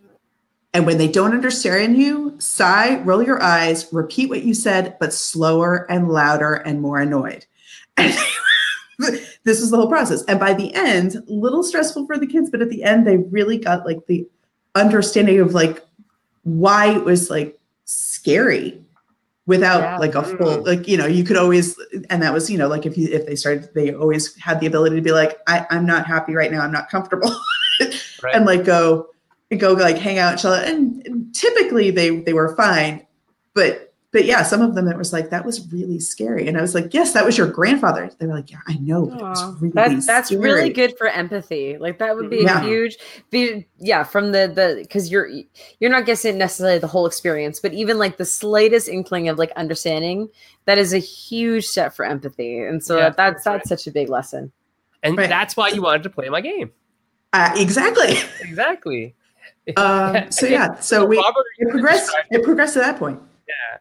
[0.74, 5.14] and when they don't understand you sigh roll your eyes repeat what you said but
[5.14, 7.46] slower and louder and more annoyed
[7.98, 8.14] and
[9.00, 10.24] this was the whole process.
[10.26, 13.16] And by the end, a little stressful for the kids, but at the end, they
[13.18, 14.28] really got like the
[14.76, 15.82] understanding of like
[16.44, 18.82] why it was like scary
[19.46, 19.98] without Yeah.
[19.98, 20.66] like a full Mm.
[20.68, 21.76] like you know you could always
[22.10, 24.68] and that was you know like if you if they started they always had the
[24.68, 27.32] ability to be like I, i'm not happy right now i'm not comfortable
[28.22, 28.36] Right.
[28.36, 29.08] and like go
[29.58, 30.66] go like hang out and chill out.
[30.66, 33.06] And, and typically they they were fine
[33.56, 36.62] but but yeah some of them it was like that was really scary and i
[36.62, 39.24] was like yes that was your grandfather they were like yeah i know but it
[39.24, 41.78] was really That, that's really good for empathy.
[41.80, 42.62] Like that would be Yeah.
[42.62, 42.98] a huge,
[43.32, 44.04] be, yeah.
[44.04, 45.28] From the the because you're
[45.80, 49.52] you're not guessing necessarily the whole experience, but even like the slightest inkling of like
[49.56, 50.30] understanding
[50.66, 53.80] that is a huge step for empathy, and so Yeah, that, that's that's right.
[53.80, 54.52] such a big lesson.
[55.04, 55.30] and Right.
[55.30, 56.72] that's why you wanted to play my game.
[57.34, 59.16] uh, exactly Exactly.
[59.78, 63.78] um, so yeah so we Robert, it progressed it progressed to that point Yeah.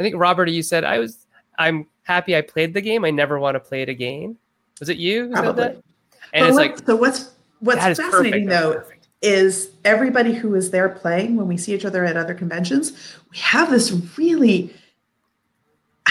[0.00, 1.26] I think Robert, you said I was.
[1.58, 3.04] I'm happy I played the game.
[3.04, 4.36] I never want to play it again.
[4.78, 5.70] Was it you who said that?
[5.72, 5.82] And
[6.32, 8.48] But it's what- like so what's what's fascinating perfect.
[8.48, 12.92] Though is everybody who is there playing when we see each other at other conventions
[13.32, 14.72] we have this really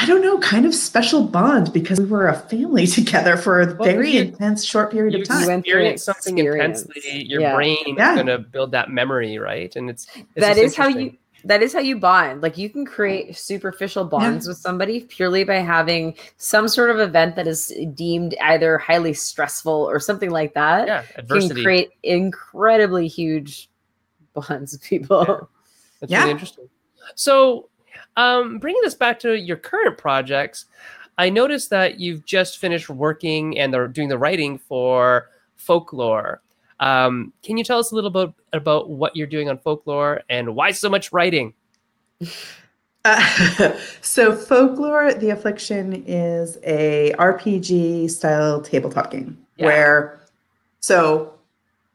[0.07, 3.87] don't know kind of special bond because we were a family together for a Well,
[3.89, 6.81] very you- intense short period You of time went through an experience something experience.
[6.83, 7.23] intensely.
[7.25, 7.55] Your Yeah.
[7.55, 8.11] brain Yeah.
[8.11, 9.75] is going to build that memory, right?
[9.75, 11.15] And it's, it's that just is how you
[11.45, 15.57] that is how you bond like you can create superficial bonds with somebody purely by
[15.57, 20.87] having some sort of event that is deemed either highly stressful or something like that
[20.87, 23.69] yeah adversity can create incredibly huge
[24.33, 25.35] bonds with people Yeah.
[26.01, 26.19] That's Yeah.
[26.21, 26.69] really interesting.
[27.15, 27.69] So,
[28.17, 30.65] um, bringing this back to your current projects,
[31.17, 36.41] I noticed that you've just finished working and they're doing the writing for folklore.
[36.79, 40.53] Um, can you tell us a little bit about what you're doing on folklore and
[40.55, 41.53] why so much writing?
[43.05, 49.65] Uh, so folklore the affliction is a rpg style tabletop game Yeah.
[49.65, 50.19] where
[50.81, 51.33] so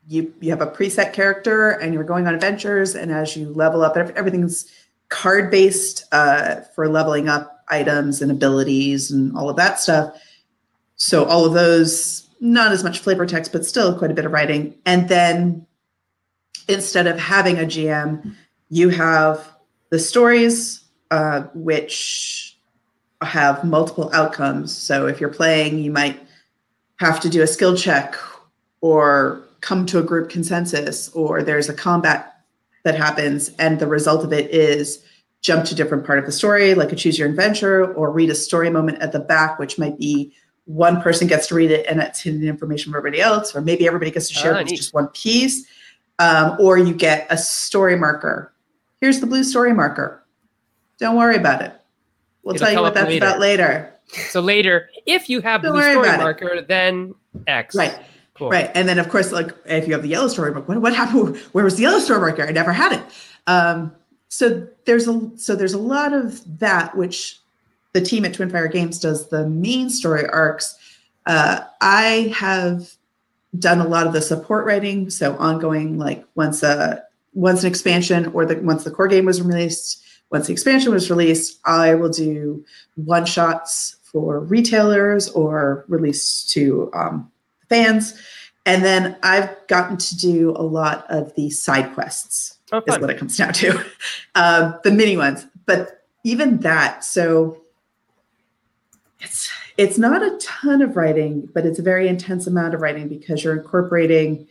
[0.09, 3.83] you you have a preset character and you're going on adventures and as you level
[3.83, 4.71] up everything's
[5.12, 10.18] card based uh, for leveling up items and abilities and all of that stuff.
[10.96, 14.33] So all of those not as much flavor text but still quite a bit of
[14.33, 14.75] writing.
[14.87, 15.66] And then
[16.66, 18.35] instead of having a gm
[18.68, 19.53] you have
[19.90, 22.57] the stories uh, which
[23.20, 24.75] have multiple outcomes.
[24.75, 26.18] So if you're playing you might
[26.96, 28.16] have to do a skill check
[28.81, 32.32] or come to a group consensus or there's a combat
[32.85, 35.05] that happens and the result of it is
[35.40, 38.31] jump to a different part of the story like a choose your adventure or read
[38.31, 40.33] a story moment at the back which might be
[40.66, 43.87] one person gets to read it and it's hidden information from everybody else or maybe
[43.87, 44.77] everybody gets to share Ah, but it's neat.
[44.77, 45.66] just one piece
[46.18, 48.53] um, or you get a story marker
[49.01, 50.25] here's the blue story marker
[50.99, 51.73] don't worry about it
[52.45, 53.27] we'll It'll tell you what that's later.
[53.27, 53.95] about later
[54.31, 56.23] So later, if you have Don't blue story about it.
[56.23, 57.14] marker, then
[57.47, 57.75] X.
[57.75, 57.99] right
[58.35, 58.51] Cool.
[58.51, 58.71] Right.
[58.75, 61.37] And then of course, like if you have the yellow storybook, what, what happened?
[61.53, 62.40] Where was the yellow storybook?
[62.40, 63.03] I never had it.
[63.47, 63.95] Um,
[64.29, 67.38] so there's a so there's a lot of that which
[67.92, 70.79] the team at Twin Fire Games does the main story arcs.
[71.27, 72.95] Uh, I have
[73.59, 77.03] done a lot of the support writing, so ongoing like once a
[77.35, 81.11] once an expansion or the once the core game was released, once the expansion was
[81.11, 82.64] released, I will do
[82.95, 87.32] one shots for retailers or release to um,
[87.73, 88.15] fans.
[88.67, 93.11] And then I've gotten to do a lot of the side quests, Oh, is what
[93.11, 93.85] it comes down to.
[94.35, 95.47] Um, the mini ones.
[95.67, 97.61] But even that, so
[99.21, 103.09] it's it's not a ton of writing, but it's a very intense amount of writing
[103.09, 104.47] because you're incorporating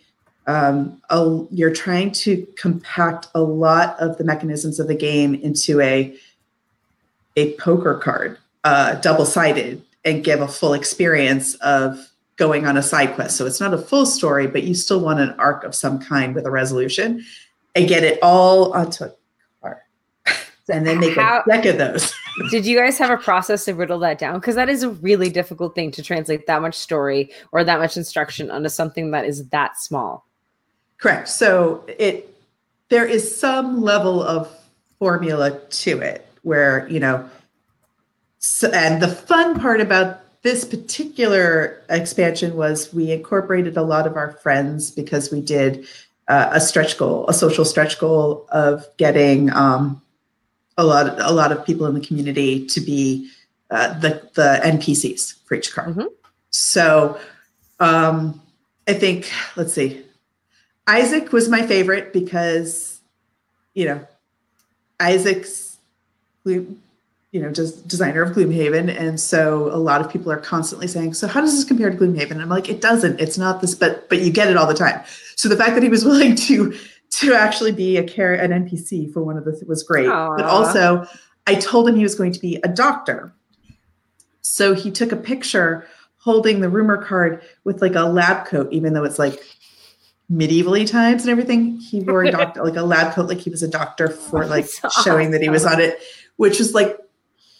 [0.46, 5.82] um, a, you're trying to compact a lot of the mechanisms of the game into
[5.82, 6.16] a
[7.38, 12.84] a poker card, uh, double sided, and give a full experience of going on a
[12.84, 13.38] side quest.
[13.38, 16.34] So it's not a full story, but you still want an arc of some kind
[16.34, 17.24] with a resolution,
[17.76, 19.12] and get it all onto a
[19.62, 19.78] card,
[20.70, 22.14] and then make How- a deck of those.
[22.50, 24.40] Did you guys have a process to whittle that down?
[24.40, 27.98] Because that is a really difficult thing to translate that much story or that much
[27.98, 30.26] instruction onto something that is that small.
[30.98, 31.28] Correct.
[31.28, 32.34] So it
[32.90, 34.54] there is some level of
[35.00, 37.28] formula to it where, you know,
[38.40, 44.16] so, and the fun part about this particular expansion was we incorporated a lot of
[44.16, 45.86] our friends because we did
[46.28, 50.02] uh, a stretch goal, a social stretch goal of getting um,
[50.78, 53.30] a lot of, a lot of people in the community to be
[53.70, 55.96] uh, the the NPCs for each card.
[55.96, 56.08] Mhm.
[56.50, 57.20] So
[57.80, 58.42] um,
[58.88, 60.04] I think let's see.
[60.88, 63.00] Isaac was my favorite because,
[63.74, 64.08] you know,
[65.00, 65.78] Isaac's
[66.44, 66.66] we
[67.32, 71.14] you know, just designer of Gloomhaven, and so a lot of people are constantly saying,
[71.14, 73.20] "So how does this compare to Gloomhaven?" And I'm like, "It doesn't.
[73.22, 75.02] It's not this, but but you get it all the time."
[75.36, 76.78] So the fact that he was willing to
[77.12, 81.06] to actually be a care an NPC for one of the was great, but also
[81.48, 83.34] I told him he was going to be a doctor.
[84.42, 88.94] So he took a picture holding the rumor card with like a lab coat, even
[88.94, 89.42] though it's like
[90.32, 91.78] medievally times and everything.
[91.78, 94.70] He wore a doctor like a lab coat, like he was a doctor for like
[94.82, 96.00] That's showing that he was on it,
[96.36, 96.98] which was like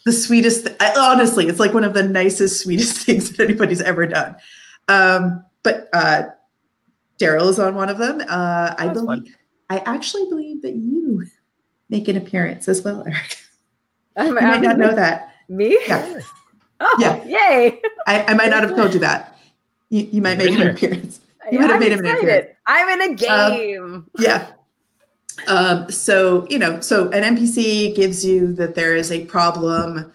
[0.04, 0.68] the sweetest.
[0.80, 4.36] I, honestly, it's like one of the nicest, sweetest things that anybody's ever done.
[4.88, 6.24] Um, but uh,
[7.20, 8.20] Daryl is on one of them.
[8.28, 9.06] Uh, I believe.
[9.06, 9.34] fun.
[9.70, 11.24] I actually believe that you
[11.88, 13.38] make an appearance as well, Eric.
[14.16, 15.32] I'm, You might not know that.
[15.48, 15.78] Me?
[15.86, 16.20] Yeah.
[16.84, 17.22] Oh, Yeah.
[17.24, 17.80] yay.
[18.08, 19.38] I, I might not have told you that.
[19.88, 21.20] You, you might make an appearance.
[21.52, 22.48] You might have I'm made an appearance.
[22.66, 24.10] I'm in a Um, game.
[24.18, 24.48] Yeah.
[25.46, 30.12] Um, so, you know, so an NPC gives you that there is a problem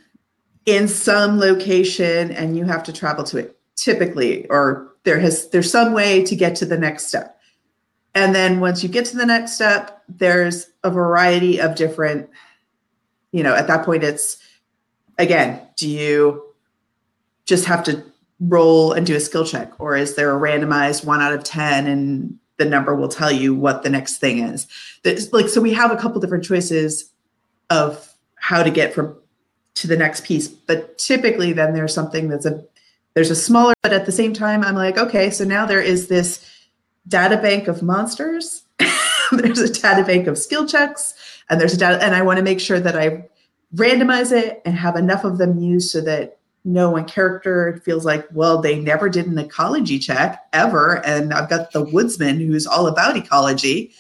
[0.65, 5.71] in some location and you have to travel to it typically, or there has, there's
[5.71, 7.39] some way to get to the next step.
[8.13, 12.29] And then once you get to the next step, there's a variety of different,
[13.31, 14.37] you know, at that point it's,
[15.17, 16.43] again, do you
[17.45, 18.03] just have to
[18.39, 21.87] roll and do a skill check or is there a randomized one out of 10
[21.87, 24.67] and the number will tell you what the next thing is.
[25.03, 27.11] There's, like so we have a couple different choices
[27.69, 29.15] of how to get from
[29.75, 32.63] to the next piece but typically then there's something that's a
[33.13, 36.07] there's a smaller but at the same time i'm like okay so now there is
[36.07, 36.43] this
[37.07, 38.63] data bank of monsters
[39.31, 41.13] there's a data bank of skill checks
[41.49, 43.23] and there's a data and i want to make sure that i
[43.75, 46.36] randomize it and have enough of them used so that
[46.67, 51.03] no one character feels like, well, they never did an ecology check ever.
[51.05, 53.93] And I've got the woodsman who's all about ecology.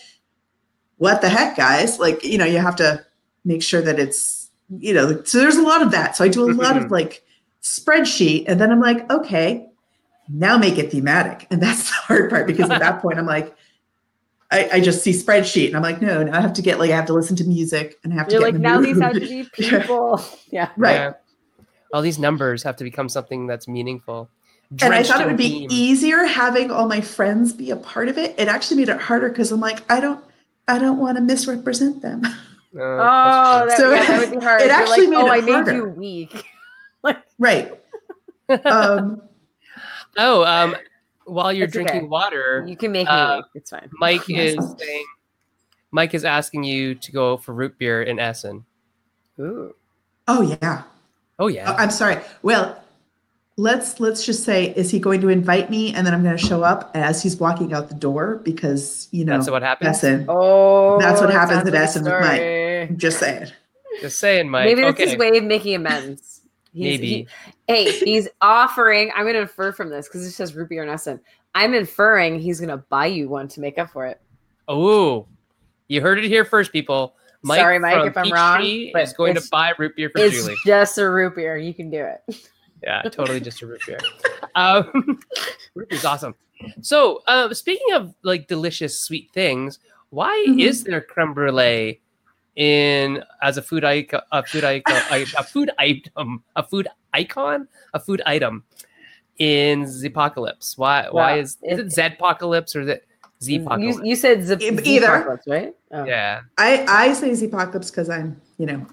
[0.97, 1.97] What the heck, guys?
[1.97, 3.05] Like, you know, you have to
[3.45, 6.17] make sure that it's, you know, so there's a lot of that.
[6.17, 7.23] So I do a lot of like
[7.61, 8.43] spreadsheet.
[8.49, 9.69] And then I'm like, okay,
[10.27, 11.47] now make it thematic.
[11.49, 13.55] And that's the hard part because at that point I'm like,
[14.51, 16.91] I, I just see spreadsheet and I'm like, no, now I have to get like
[16.91, 18.67] I have to listen to music and I have to You're get like, in the
[18.69, 19.79] now these have to be Yeah.
[19.79, 20.21] people.
[20.51, 20.69] Yeah.
[20.75, 20.95] right.
[20.95, 21.13] Yeah.
[21.93, 24.29] All these numbers have to become something that's meaningful.
[24.81, 25.69] and I thought it would be theme.
[25.71, 28.35] easier having all my friends be a part of it.
[28.37, 30.23] It actually made it harder because I'm like, I don't,
[30.67, 32.23] I don't want to misrepresent them.
[32.25, 32.33] Uh,
[32.79, 34.61] Oh, that, So yeah, that would be hard.
[34.61, 36.43] it You're actually like, made oh, it I made you weak.
[37.03, 37.71] like, right.
[38.65, 39.21] Um,
[40.17, 40.75] oh, um,
[41.25, 41.85] while you're It's okay.
[41.85, 43.45] drinking water, You can make Uh, me weak.
[43.55, 43.89] It's fine.
[43.99, 45.05] Mike is saying,
[45.91, 48.65] Mike is asking you to go for root beer in Essen.
[49.39, 49.73] Ooh.
[50.27, 50.83] oh yeah.
[51.39, 52.17] Oh Oh, yeah, oh, I'm sorry.
[52.41, 52.81] Well,
[53.57, 56.43] let's let's just say, is he going to invite me and then I'm going to
[56.43, 59.89] show up as he's walking out the door because you know that's what happens.
[59.97, 60.25] Essen.
[60.29, 62.97] Oh, That's what happens sounds at like a Essen with Mike.
[62.97, 63.51] just saying.
[64.01, 64.65] Just saying, Mike.
[64.65, 66.41] Maybe that's his way of making amends.
[66.73, 67.07] He's, maybe.
[67.07, 67.27] he-
[67.67, 69.11] hey, he's offering.
[69.15, 71.19] I'm going to infer from this because it says root or and Essen.
[71.55, 74.21] I'm inferring he's going to buy you one to make up for it.
[74.67, 75.25] Oh,
[75.87, 77.15] you heard it here first, people.
[77.43, 80.35] Mike Sorry, Mike, if I'm wrong, but is going to buy root beer for It's
[80.35, 80.55] Julie.
[80.65, 81.57] just a root beer.
[81.57, 82.49] You can do it.
[82.83, 83.97] Yeah, totally just a root beer.
[84.55, 85.19] Um,
[85.75, 86.35] root beer's awesome.
[86.81, 89.79] So, uh, speaking of like delicious sweet things,
[90.11, 90.61] why Mhm.
[90.61, 92.01] is there creme brulee
[92.55, 97.99] in as a food icon, a food icon, a, food item, a food icon, a
[97.99, 98.63] food item
[99.39, 100.77] in the apocalypse?
[100.77, 101.07] Why?
[101.09, 103.07] why Well, is is it it- Z apocalypse or is it
[103.41, 103.99] Z You, apocalypse?
[104.03, 105.39] you said zip, either.
[105.47, 105.75] Right?
[105.91, 106.03] Oh.
[106.05, 108.85] Yeah, I I say Zpocalypse because I'm you know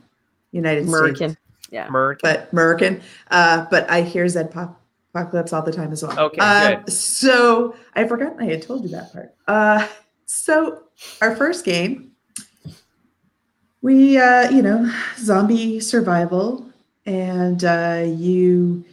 [0.53, 0.95] United States.
[0.99, 1.37] American.
[1.71, 1.89] Yeah.
[1.89, 2.21] Merc.
[2.23, 3.01] but American.
[3.31, 4.81] Uh, but I hear Zed Pop-
[5.15, 6.17] Apocalypse all the time as well.
[6.19, 6.93] Okay, Uh, good.
[6.93, 9.35] So I forgot I had told you that part.
[9.49, 9.89] Uh,
[10.27, 10.83] so
[11.21, 12.13] our first game,
[13.83, 16.67] we uh, you know zombie survival,
[17.07, 18.85] and uh, you.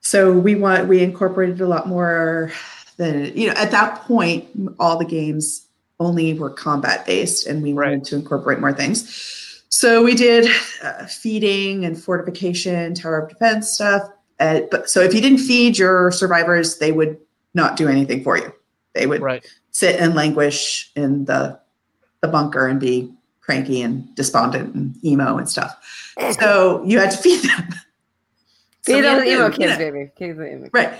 [0.00, 2.52] So we want we incorporated a lot more
[2.96, 4.46] than you know at that point
[4.78, 5.66] all the games
[6.00, 8.04] only were combat based and we wanted Right.
[8.04, 10.48] to incorporate more things so we did
[10.82, 14.02] uh, feeding and fortification tower of defense stuff
[14.40, 17.18] uh, but so if you didn't feed your survivors they would
[17.54, 18.52] not do anything for you
[18.94, 19.46] they would right.
[19.70, 21.58] sit and languish in the
[22.20, 25.76] the bunker and be cranky and despondent and emo and stuff
[26.40, 27.68] so you had to feed them
[28.84, 29.90] So Feed we all the emo food, you kids, know.
[29.90, 30.10] baby.
[30.18, 30.92] Feed the emo Right.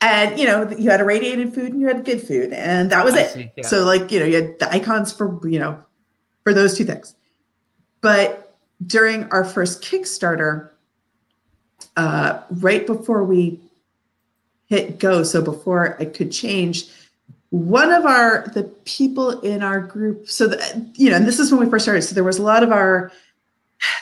[0.00, 3.14] And you know, you had irradiated food and you had good food, and that was
[3.14, 3.30] I it.
[3.30, 3.66] see, yeah.
[3.66, 5.82] So, like, you know, you had the icons for you know,
[6.44, 7.16] for those two things.
[8.00, 8.56] But
[8.86, 10.70] during our first Kickstarter,
[11.96, 13.60] uh, right before we
[14.66, 16.84] hit go, so before I could change,
[17.50, 21.50] one of our the people in our group, so the, you know, and this is
[21.50, 22.02] when we first started.
[22.02, 23.10] So there was a lot of our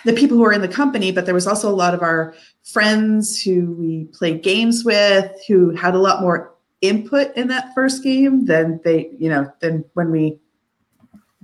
[0.05, 2.35] the people who were in the company, but there was also a lot of our
[2.67, 8.03] friends who we played games with who had a lot more input in that first
[8.03, 10.39] game than they, you know, than when we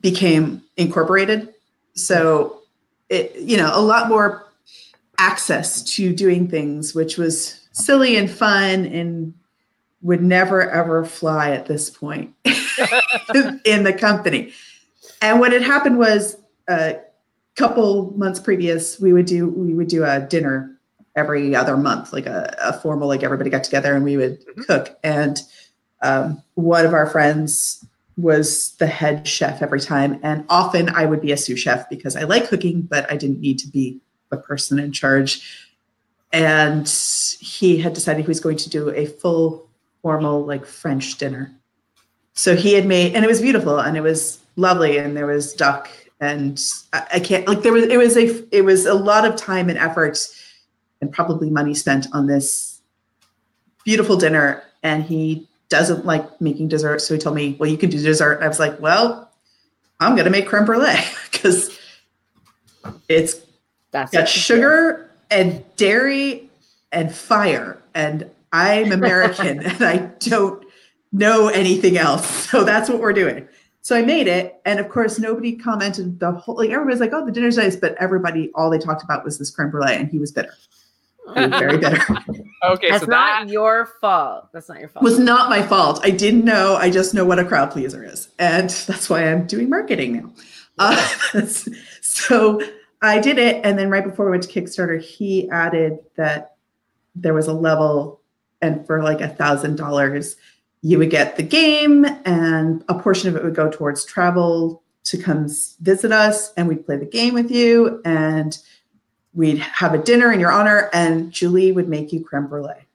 [0.01, 1.55] became incorporated.
[1.95, 2.61] So
[3.09, 4.49] it, you know, a lot more
[5.19, 9.33] access to doing things, which was silly and fun and
[10.03, 12.35] would never ever fly at this point
[13.65, 14.53] in the company.
[15.21, 16.37] And what had happened was
[16.69, 16.97] a
[17.55, 20.72] couple months previous, we would do we would do a dinner
[21.15, 24.67] every other month, like a, a formal, like everybody got together and we would Mhm.
[24.67, 24.99] cook.
[25.03, 25.41] And
[26.03, 27.85] um, one of our friends
[28.17, 30.19] was the head chef every time.
[30.23, 33.41] And often I would be a sous chef because I like cooking, but I didn't
[33.41, 35.69] need to be the person in charge.
[36.33, 36.89] And
[37.41, 39.69] he had decided he was going to do a full
[40.03, 41.53] formal like French dinner.
[42.35, 45.53] So he had made, and it was beautiful and it was lovely, and there was
[45.53, 46.63] duck, and
[46.95, 49.69] I, I can't like there was it was a it was a lot of time
[49.69, 50.19] and effort,
[51.03, 52.81] and probably money spent on this
[53.85, 54.63] beautiful dinner.
[54.83, 58.37] And he doesn't like making dessert, so he told me, "Well, you can do dessert."
[58.37, 59.31] And I was like, "Well,
[60.01, 60.97] I'm gonna make creme brulee
[61.31, 61.79] because
[63.09, 63.37] it's
[63.91, 66.51] That's got sugar and dairy
[66.91, 70.63] and fire and i'm american and i don't
[71.13, 72.27] know anything else.
[72.51, 73.47] So that's what we're doing.
[73.83, 76.21] So i made it and of course nobody commented.
[76.21, 79.25] The whole like everybody's like oh the dinner's nice but everybody all they talked about
[79.25, 80.55] was this creme brulee and he was bitter
[81.35, 82.01] very bitter
[82.65, 84.49] Okay, That's so not that your fault.
[84.53, 85.03] That's not your fault.
[85.03, 86.01] was not my fault.
[86.05, 86.77] I didn't know.
[86.77, 88.29] I just know what a crowd pleaser is.
[88.39, 90.33] And that's why i'm doing marketing now.
[90.79, 91.09] Uh,
[92.01, 92.61] so
[93.03, 96.57] I did it, and then right before we went to Kickstarter, he added that
[97.17, 98.21] there was a level,
[98.61, 100.37] and for like a thousand dollars,
[100.83, 105.19] you would get the game, and a portion of it would go towards travel to
[105.19, 105.49] come
[105.81, 108.57] visit us, and we'd play the game with you, and
[109.35, 112.87] we'd have a dinner in your honor, and Julie would make you creme brulee,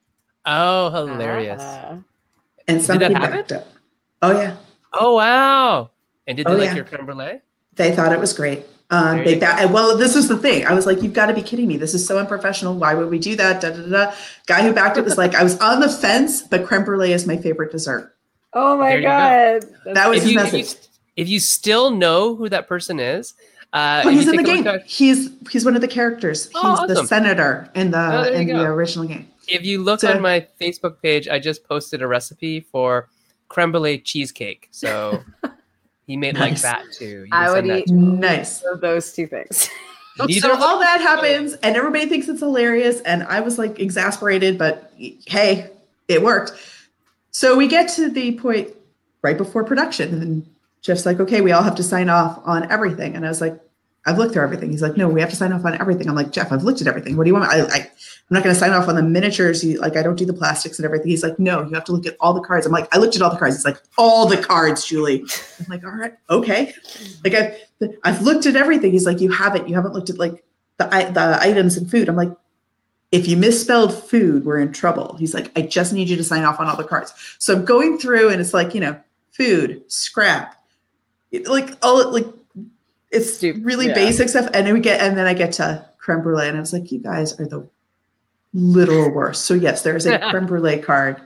[0.45, 1.61] oh hilarious.
[1.63, 1.97] Ah.
[2.67, 3.37] and Did somebody that happen?
[3.39, 3.67] backed up.
[4.21, 4.55] Oh yeah,
[4.93, 5.91] Oh wow!
[6.27, 6.75] And did they Oh, like yeah.
[6.75, 7.41] your creme brulee?
[7.75, 8.65] They thought it was great.
[8.89, 10.65] Um, they you ba- well, this is the thing.
[10.65, 11.75] I was like, "You've got to be kidding me!
[11.77, 12.75] This is so unprofessional.
[12.75, 14.13] Why would we do that?" Da, da, da, da.
[14.47, 17.27] Guy who backed it was like, "I was on the fence, but creme brulee is
[17.27, 18.15] my favorite dessert."
[18.53, 19.09] Oh my There you go.
[19.09, 19.93] god.
[19.93, 20.65] That was If his you, if, you,
[21.17, 23.33] if you still know who that person is,
[23.73, 24.65] uh, Oh, he's in the game.
[24.67, 26.45] at- He's he's one of the characters.
[26.45, 29.27] He's Oh, the senator in the Oh, there you in the original game.
[29.47, 33.09] if you look So- on my Facebook page, I just posted a recipe for
[33.49, 34.67] creme brulee cheesecake.
[34.71, 35.23] So
[36.05, 37.23] he made like that too.
[37.25, 37.89] You I would eat.
[37.89, 38.61] Nice.
[38.63, 39.69] of those two things.
[40.19, 44.57] Neither So all that happens, and everybody thinks it's hilarious, and I was like exasperated,
[44.57, 44.91] but
[45.27, 45.69] hey,
[46.07, 46.53] it worked.
[47.29, 48.69] So we get to the point
[49.21, 50.49] right before production, and
[50.87, 53.59] Jeff's like, "Okay, we all have to sign off on everything," and I was like,
[54.05, 56.15] "I've looked through everything." He's like, "No, we have to sign off on everything." I'm
[56.15, 57.17] like, "Jeff, I've looked at everything.
[57.17, 57.79] What do you want?" I, I
[58.29, 59.63] I'm not going to sign off on the miniatures.
[59.63, 61.09] You, like, I don't do the plastics and everything.
[61.09, 63.17] He's like, "No, you have to look at all the cards." I'm like, "I looked
[63.17, 65.25] at all the cards." He's like, "All the cards, Julie."
[65.59, 66.73] I'm like, "All right, okay."
[67.23, 68.93] Like I've, I've looked at everything.
[68.93, 69.67] He's like, you haven't.
[69.67, 70.43] You haven't looked at like
[70.77, 72.07] the the items and food.
[72.07, 72.31] I'm like,
[73.11, 75.15] if you misspelled food, we're in trouble.
[75.17, 77.13] He's like, I just need you to sign off on all the cards.
[77.39, 78.99] So I'm going through, and it's like, you know,
[79.31, 80.56] food, scrap,
[81.45, 82.25] like all like
[83.11, 83.93] it's Stupid, really yeah.
[83.93, 84.49] basic stuff.
[84.53, 86.91] And then we get, and then I get to creme brulee, and I was like,
[86.91, 87.67] you guys are the
[88.53, 89.45] literal worst.
[89.45, 91.21] So yes, there is a creme brulee card.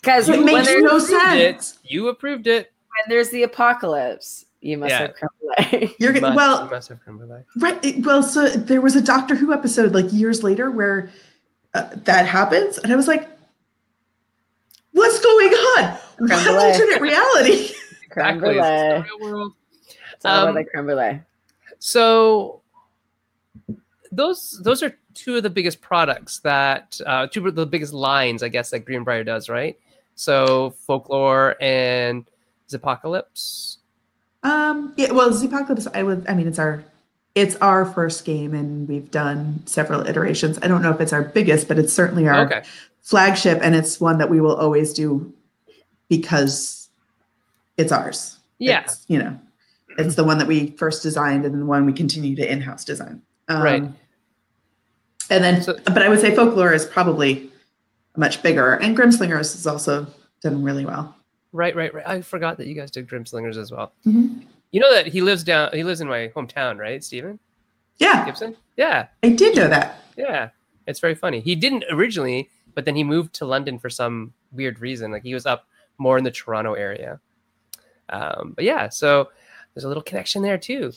[0.00, 1.62] Because It makes no approved it.
[1.62, 1.78] sense.
[1.84, 2.72] You approved it.
[3.04, 4.98] And there's the apocalypse, you must Yeah.
[5.00, 5.94] have creme brulee.
[5.98, 7.40] You're You must- well, you must have creme brulee.
[7.58, 7.82] Right.
[7.84, 11.10] it- Well, so there was a Doctor Who episode like years later where
[11.74, 13.28] uh, that happens, and I was like,
[14.92, 15.98] "What's going on?
[16.16, 16.58] Creme What brulee.
[16.72, 17.72] alternate reality?"
[18.10, 18.62] creme Exactly.
[19.18, 19.32] Brulee.
[19.32, 19.52] world.
[20.14, 21.20] It's all Um, about the creme brulee.
[21.78, 22.60] So
[24.12, 28.42] those those are two of the biggest products that uh, two of the biggest lines,
[28.42, 29.78] I guess, that Greenbriar does, right?
[30.14, 32.24] So folklore and
[32.68, 33.78] Zpocalypse.
[34.42, 34.92] Um.
[34.96, 35.12] Yeah.
[35.12, 35.86] Well, Zpocalypse.
[35.94, 36.26] I would.
[36.28, 36.82] I mean, it's our.
[37.36, 40.58] It's our first game, and we've done several iterations.
[40.62, 42.62] I don't know if it's our biggest, but it's certainly our Okay.
[43.02, 45.32] flagship, and it's one that we will always do
[46.08, 46.79] because
[47.80, 48.38] it's ours.
[48.58, 48.82] Yeah.
[48.82, 49.38] It's, you know,
[49.98, 53.22] it's the one that we first designed and the one we continue to in-house design.
[53.48, 53.82] Um, Right.
[55.30, 57.50] And then, So- but I would say folklore is probably
[58.16, 60.06] much bigger, and Grimslingers is also
[60.42, 61.14] done really well.
[61.52, 62.06] Right, right, right.
[62.06, 63.92] I forgot that you guys did Grimslingers as well.
[64.06, 64.42] Mhm.
[64.72, 65.70] You know that he lives down.
[65.72, 67.38] He lives in my hometown, right, Stephen
[67.98, 68.56] Yeah, Gibson?
[68.76, 70.02] Yeah, I did know that.
[70.16, 70.50] yeah.
[70.86, 71.40] It's very funny.
[71.40, 75.12] He didn't originally, but then he moved to London for some weird reason.
[75.12, 75.66] Like he was up
[75.98, 77.20] more in the Toronto area.
[78.10, 79.30] Um, but yeah, so
[79.74, 80.92] there's a little connection there too.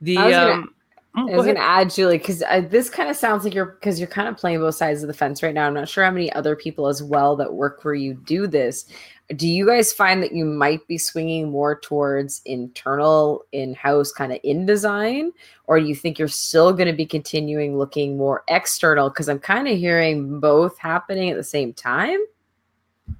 [0.00, 0.74] The I was gonna um,
[1.16, 4.08] Mm, I was gonna add Julie because this kind of sounds like you're because you're
[4.08, 5.66] kind of playing both sides of the fence right now.
[5.66, 8.86] I'm not sure how many other people as well that work where you do this.
[9.34, 14.38] Do you guys find that you might be swinging more towards internal, in-house, kind of
[14.42, 15.32] in design,
[15.66, 19.10] or do you think you're still going to be continuing looking more external?
[19.10, 22.18] Because I'm kind of hearing both happening at the same time.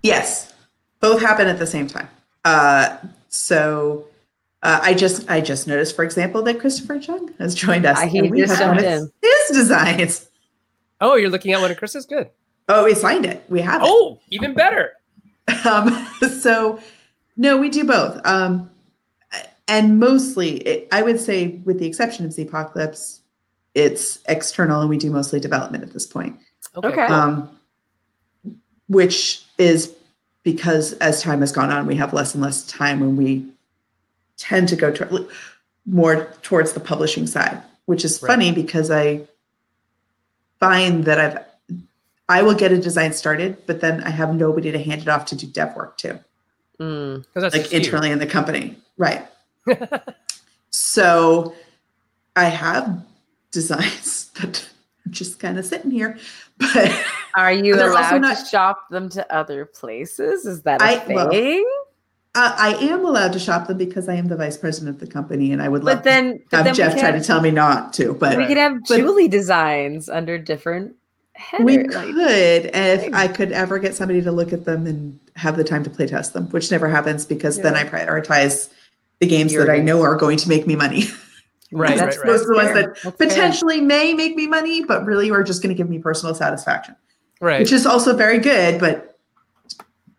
[0.03, 0.55] Yes,
[1.01, 2.09] both happen at the same time.
[2.49, 2.97] Uh,
[3.29, 4.07] so
[4.63, 7.99] uh, I just I just noticed, for example, that Christopher Chung has joined us.
[7.99, 10.29] Uh, he and we just have one jumped of his designs.
[11.01, 12.07] Oh, you're looking at one of Chris's?
[12.07, 12.31] Good.
[12.69, 13.45] Oh, we signed it.
[13.49, 13.89] We have it.
[13.89, 14.93] Oh, even better.
[15.65, 16.07] Um,
[16.41, 16.81] so,
[17.37, 18.21] no, we do both.
[18.27, 18.71] Um,
[19.69, 23.21] and mostly, it, I would say, with the exception of the Zpocalypse,
[23.75, 26.39] it's external, and we do mostly development at this point.
[26.77, 27.03] Okay.
[27.03, 27.51] Um,
[28.89, 29.95] which is
[30.53, 33.45] because as time has gone on, we have less and less time when we
[34.39, 35.29] tend to go to,
[35.85, 38.29] more towards the publishing side, which is Right.
[38.29, 39.27] funny because I
[40.59, 41.39] find that I've
[42.31, 45.25] I will get a design started, but then I have nobody to hand it off
[45.27, 46.21] to do dev work to,
[46.81, 47.25] Mm.
[47.35, 48.77] That's like just internally in the company.
[48.97, 49.27] Right.
[50.71, 51.55] so
[52.37, 53.03] I have
[53.51, 54.78] designs that are
[55.11, 56.19] just kind of sitting here,
[56.59, 57.05] but
[57.35, 60.47] Are you allowed not- to shop them to other places?
[60.47, 61.65] Is that a I- well, thing?
[62.35, 65.07] Uh, I am allowed to shop them because I am the vice president of the
[65.13, 67.41] company, and I would love but then, to have then Jeff try could to tell
[67.41, 68.15] me not to.
[68.15, 70.95] But we could have But- Julie designs under different
[71.61, 73.15] we could, and if.
[73.15, 76.07] I could ever get somebody to look at them and have the time to play
[76.07, 78.69] test them, which never happens because then I prioritize
[79.21, 81.05] the games Your that I know are going to make me money.
[81.71, 82.27] Right, That's right, right.
[82.33, 83.29] Those are the ones that That's fair.
[83.29, 86.97] Potentially may make me money, but really are just going to give me personal satisfaction,
[87.41, 87.61] Right.
[87.61, 88.81] which is also very good.
[88.81, 89.19] But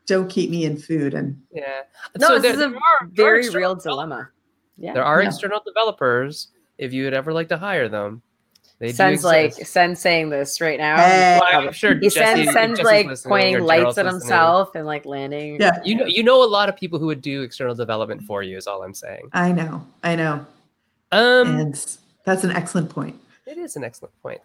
[0.05, 1.81] don't keep me in food and yeah.
[2.19, 4.29] No, So this there- is a are- very real dilemma.
[4.77, 4.93] Yeah.
[4.93, 5.27] There are Yeah.
[5.29, 6.47] external developers.
[6.77, 8.21] If you would ever like to hire them,
[8.79, 9.73] they Sen's do like exist.
[9.73, 10.95] Sen's saying this right now.
[10.95, 11.37] Hey.
[11.41, 14.75] Well, I'm sure he Jesse, sends if Sen's like pointing lights Gerald's at listening, himself
[14.75, 15.57] and like landing.
[15.59, 18.41] yeah, You know, you know a lot of people who would do external development for
[18.41, 18.55] you.
[18.55, 19.29] Is all I'm saying.
[19.33, 20.45] I know, I know,
[21.12, 23.20] Um, and that's an excellent point.
[23.45, 24.41] it is an excellent point.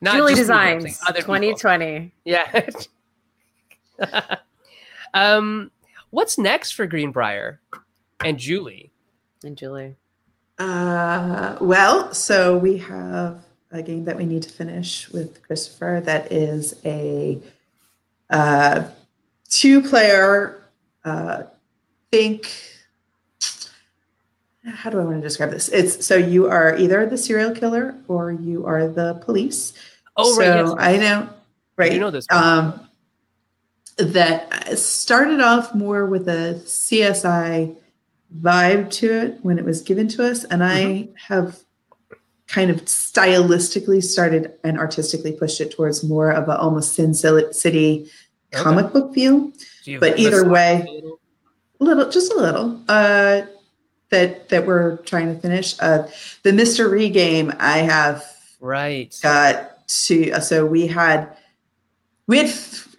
[0.00, 1.34] Not Julie just me, I'm Designs saying other people.
[1.34, 2.12] 2020.
[2.24, 2.70] Yeah.
[5.14, 5.70] um,
[6.10, 7.58] what's next for Greenbriar
[8.24, 8.92] and Julie?
[9.44, 9.96] And Julie.
[10.58, 16.02] Uh, well, so we have a game that we need to finish with Christopher.
[16.04, 17.40] That is a
[18.28, 18.84] uh,
[19.48, 20.62] two-player.
[21.04, 21.44] Uh,
[22.12, 22.71] think.
[24.64, 25.68] How do I want to describe this?
[25.70, 29.72] It's so you are either the serial killer or you are the police.
[30.16, 30.46] Oh, right.
[30.66, 30.74] So yes.
[30.78, 31.28] I know,
[31.76, 31.92] right?
[31.92, 32.26] You know this.
[32.30, 32.78] um,
[33.98, 37.76] that started off more with a CSI
[38.40, 41.58] vibe to it when it was given to us, and I have
[42.46, 48.10] kind of stylistically started and artistically pushed it towards more of a almost Sin City
[48.54, 48.62] Okay.
[48.62, 49.50] comic book feel.
[49.98, 51.20] But either way- a little?
[51.80, 52.80] A little, just a little.
[52.86, 53.42] Uh,
[54.12, 55.74] that that we're trying to finish.
[55.80, 56.06] Uh,
[56.44, 56.88] the Mr.
[56.88, 58.24] Rhee game I have
[58.60, 59.18] Right.
[59.22, 61.36] got to uh, so we had
[62.28, 62.52] we had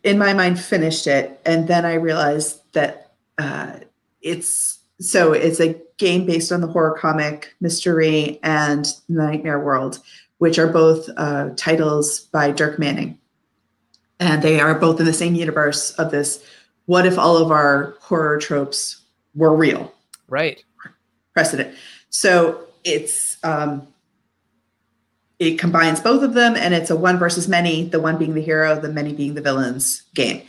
[0.03, 3.77] in my mind finished it and then i realized that uh,
[4.21, 7.95] it's so it's a game based on the horror comic Mr.
[7.95, 9.99] Rhee and nightmare world
[10.39, 13.17] which are both uh, titles by dirk manning
[14.19, 16.43] and they are both in the same universe of this
[16.85, 19.01] what if all of our horror tropes
[19.33, 19.91] were real
[20.27, 20.63] Right.
[21.33, 21.75] Precedent.
[22.09, 23.87] So it's um,
[25.39, 27.83] it combines both of them, and it's a one versus many.
[27.85, 30.43] The one being the hero, the many being the villains game.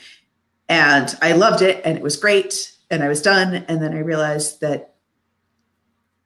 [0.68, 3.64] And I loved it, and it was great, and I was done.
[3.68, 4.94] And then I realized that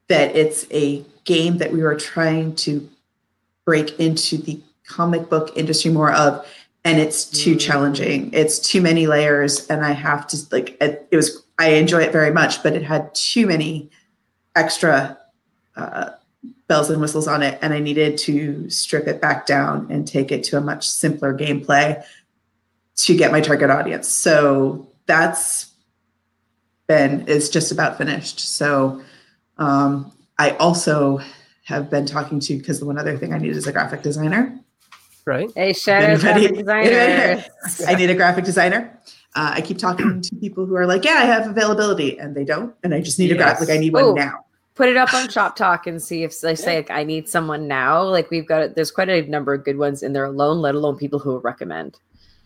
[0.08, 2.88] that it's a game that we were trying to
[3.64, 6.46] break into the comic book industry more of
[6.84, 7.60] and it's too Mm.
[7.60, 12.00] challenging it's too many layers and i have to like it, it was i enjoy
[12.00, 13.90] it very much but it had too many
[14.58, 15.18] extra
[15.76, 16.10] uh,
[16.66, 20.30] bells and whistles on it and i needed to strip it back down and take
[20.30, 22.02] it to a much simpler gameplay
[22.96, 25.72] to get my target audience so that's
[26.86, 29.00] been is just about finished so
[29.58, 31.20] um, i also
[31.64, 34.58] have been talking to because the one other thing i need is a graphic designer
[35.28, 35.50] Right.
[35.54, 37.44] Hey, shout out graphic designers.
[37.86, 38.98] I need a graphic designer.
[39.36, 42.46] Uh, I keep talking to people who are like, "Yeah, I have availability," and they
[42.46, 42.74] don't.
[42.82, 43.68] And I just need a graphic.
[43.68, 44.14] Like, I need one Oh.
[44.14, 44.46] now.
[44.78, 47.66] Put it up on Shop Talk and see if they say like, I need someone
[47.66, 48.00] now.
[48.04, 50.96] Like we've got there's quite a number of good ones in there alone, let alone
[50.96, 51.98] people who will recommend.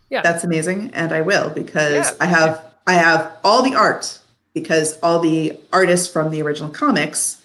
[0.08, 2.16] Yeah, that's amazing, and I will because Yeah.
[2.20, 4.18] I have I have all the art
[4.54, 7.42] because all the artists from the original comics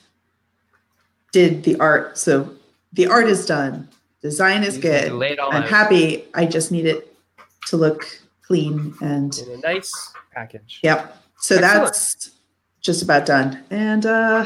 [1.34, 2.18] did the art.
[2.18, 2.50] So
[2.94, 3.90] the art is done,
[4.22, 5.18] design is You just need to good.
[5.20, 6.26] Lay it all I'm out happy.
[6.34, 7.14] I just need it
[7.68, 8.08] to look
[8.42, 9.92] clean and in a nice
[10.34, 10.80] package.
[10.82, 11.18] Yep.
[11.40, 11.84] So Excellent.
[11.84, 12.32] that's
[12.80, 13.64] just about done.
[13.70, 14.46] And uh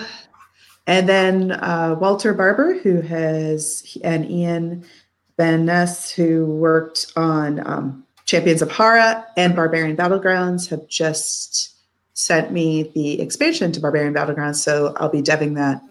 [0.88, 4.84] and then uh Walter Barber, who has and Ian
[5.38, 11.75] Van Ness, who worked on um Champions of Hara and Barbarian Battlegrounds, have just
[12.13, 14.57] sent me the expansion to Barbarian Battlegrounds.
[14.57, 15.82] So I'll be deving that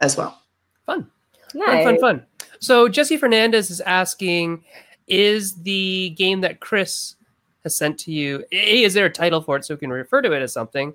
[0.00, 0.40] as well.
[0.86, 1.08] Fun.
[1.52, 1.84] Fun, Nice.
[1.84, 2.26] fun, fun.
[2.60, 4.62] So Jesse Fernandez is asking,
[5.08, 7.16] is the game that Chris
[7.64, 10.22] has sent to you, A, is there a title for it so we can refer
[10.22, 10.94] to it as something?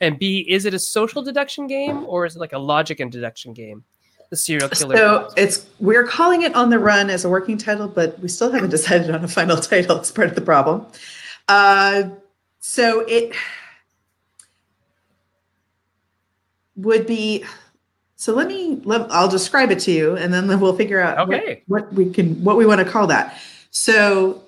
[0.00, 3.10] And B, is it a social deduction game or is it like a logic and
[3.10, 3.84] deduction game?
[4.30, 4.96] The serial killer.
[4.96, 8.52] So it's we're calling it on the run as a working title, but we still
[8.52, 9.96] haven't decided on a final title.
[9.96, 10.86] It's part of the problem.
[11.48, 12.10] Uh,
[12.60, 13.34] so it
[16.76, 17.44] would be.
[18.16, 18.80] So let me.
[18.84, 21.62] Let, I'll describe it to you, and then we'll figure out what- Okay.
[21.66, 23.40] what, we can what we want to call that.
[23.70, 24.42] So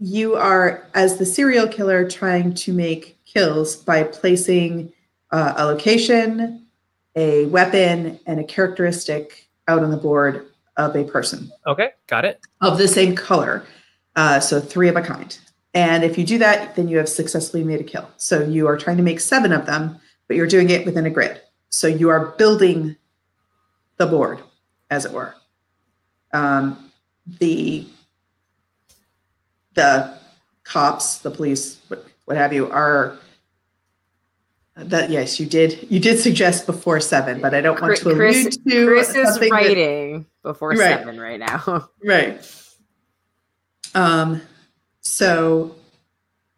[0.00, 4.92] you are as the serial killer trying to make kills by placing
[5.30, 6.66] uh, a location,
[7.16, 12.40] a weapon, and a characteristic out on the board of a person okay, got it.
[12.60, 13.66] of the same color.
[14.16, 15.38] Uh, so three of a kind.
[15.74, 18.08] And if you do that, then you have successfully made a kill.
[18.16, 21.10] So you are trying to make seven of them, but you're doing it within a
[21.10, 21.40] grid.
[21.70, 22.96] So you are building
[23.96, 24.40] the board,
[24.90, 25.34] as it were.
[26.32, 26.90] Um,
[27.38, 27.86] the
[29.74, 30.18] the
[30.64, 31.80] cops, the police,
[32.24, 33.16] what, have you, are
[34.76, 38.46] that yes, you did you did suggest before seven, but I don't want to Chris-
[38.46, 40.78] allude to Chris is something that- writing before Right.
[40.98, 41.88] seven right now.
[42.04, 42.40] Right.
[43.94, 44.40] Um,
[45.00, 45.74] so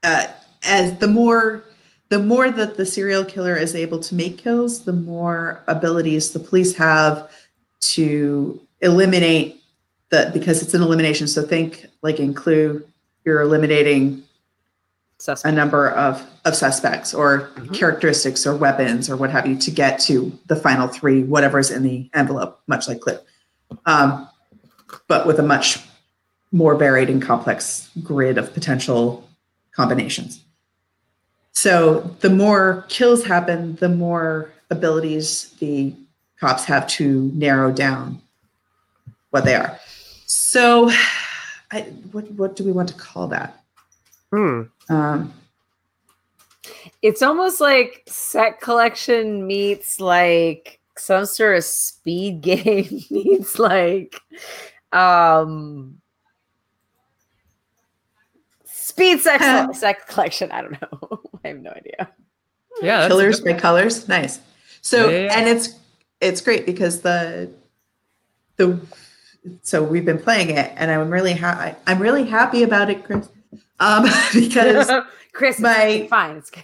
[0.03, 0.27] uh,
[0.63, 1.65] as the more
[2.11, 6.39] the more that the serial killer is able to make kills, the more abilities the
[6.39, 7.29] police have
[7.81, 9.61] to eliminate
[10.11, 11.27] the because it's an elimination.
[11.27, 12.85] So think like in Clue,
[13.25, 14.23] you're eliminating
[15.29, 15.55] a Suspect.
[15.55, 17.73] number of of suspects or Mhm.
[17.73, 21.83] characteristics or weapons or what have you to get to the final three, whatever's in
[21.83, 23.19] the envelope, much like Clue,
[23.87, 24.29] um,
[25.09, 25.81] but with a much
[26.53, 29.27] more varied and complex grid of potential
[29.75, 30.41] combinations.
[31.53, 35.95] So the more kills happen, the more abilities the
[36.39, 38.21] cops have to narrow down
[39.31, 39.79] what they are.
[40.27, 40.91] So,
[41.73, 43.64] I, what what do we want to call that?
[44.35, 44.63] Hmm.
[44.89, 45.33] Um,
[47.03, 54.21] It's almost like set collection meets like some sort of speed game meets like
[54.93, 56.01] um
[58.65, 59.45] speed sex
[59.79, 60.51] set collection.
[60.51, 61.21] I don't know.
[61.45, 62.11] I have no idea.
[62.83, 62.99] Yeah.
[63.03, 64.41] that's killers by colors nice
[64.83, 65.39] so Yeah, yeah, yeah.
[65.39, 65.79] and it's
[66.21, 67.49] it's great because the
[68.57, 68.81] the
[69.63, 73.29] so we've been playing it and i'm really happy i'm really happy about it chris
[73.81, 74.05] um
[74.35, 74.91] because
[75.33, 76.37] Chris, my- fine.
[76.37, 76.63] It's good.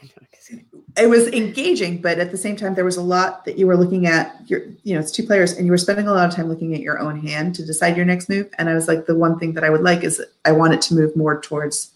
[0.96, 3.76] it was engaging but at the same time there was a lot that you were
[3.76, 6.34] looking at your you know it's two players and you were spending a lot of
[6.34, 9.06] time looking at your own hand to decide your next move and i was like
[9.06, 11.92] the one thing that i would like is i want it to move more towards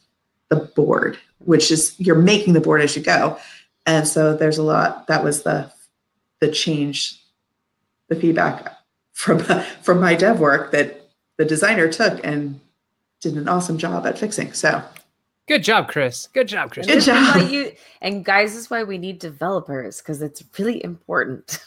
[0.50, 3.36] the board which is you're making the board as you go
[3.86, 5.70] and so there's a lot that was the
[6.40, 7.20] the change
[8.08, 8.72] the feedback
[9.12, 9.38] from
[9.82, 12.60] from my dev work that the designer took and
[13.20, 14.80] did an awesome job at fixing so
[15.46, 16.28] Good job, Chris.
[16.32, 16.86] Good job, Chris.
[16.86, 17.50] Good This why job.
[17.50, 21.62] you and guys this is why we need developers because it's really important.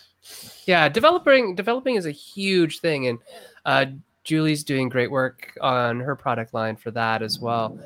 [0.65, 3.19] Yeah, developing developing is a huge thing, and
[3.65, 3.85] uh,
[4.23, 7.79] Julie's doing great work on her product line for that as well.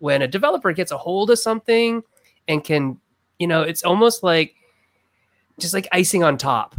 [0.00, 2.02] When a developer gets a hold of something
[2.46, 3.00] and can,
[3.38, 4.54] you know, it's almost like
[5.58, 6.76] just like icing on top.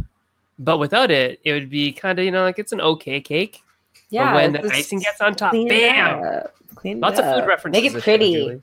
[0.58, 3.62] But without it, it would be kind of, you know, like it's an okay cake.
[4.10, 4.34] Yeah.
[4.34, 6.22] when the icing gets on top, bam!
[6.24, 7.80] up, clean it Lots of food up, references.
[7.82, 8.60] Make it this show, pretty.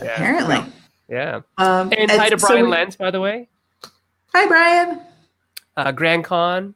[0.00, 0.12] Yeah.
[0.14, 0.72] apparently
[1.08, 1.40] Yeah.
[1.58, 3.48] um And hi to so Brian we- Lenz, by the way.
[4.34, 5.00] hi brian
[5.76, 6.74] Uh, Grand Con,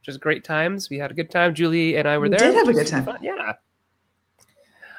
[0.00, 0.88] which was great times.
[0.90, 1.54] We had a good time.
[1.54, 2.38] Julie and I were We there.
[2.38, 3.04] did have a good time.
[3.04, 3.18] fun.
[3.22, 3.54] Yeah.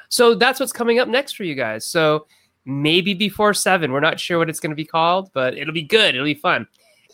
[0.08, 1.84] So that's what's coming up next for you guys.
[1.84, 2.26] So
[2.64, 3.92] maybe before seven.
[3.92, 6.14] We're not sure what it's going to be called, but it'll be good.
[6.14, 6.66] It'll be fun.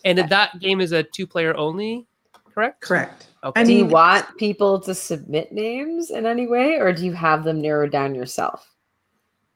[0.03, 2.05] And that game is a two-player only,
[2.53, 2.81] correct?
[2.81, 3.61] correct Okay.
[3.61, 7.43] I Do you want people to submit names in any way, or do you have
[7.43, 8.71] them narrowed down yourself?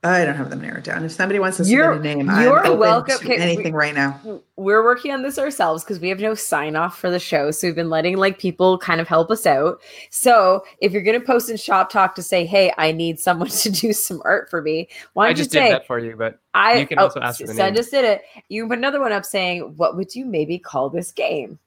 [0.02, 1.04] I don't have them narrowed down.
[1.04, 3.42] If somebody wants to You're- submit a name, you're I'm open welcome- to okay, we-
[3.44, 4.18] anything right now.
[4.56, 7.52] We're working on this ourselves because we have no sign off for the show.
[7.52, 9.82] So we've been letting like people kind of help us out.
[10.10, 13.50] So if you're going to post in Shop Talk to say, "Hey, I need someone
[13.64, 16.00] to do some art for me," why I don't you just did say, that for
[16.00, 17.76] you, but I You can oh, also ask for the so I name.
[17.76, 18.22] just did it.
[18.48, 21.60] You can put another one up saying, "What would you maybe call this game?"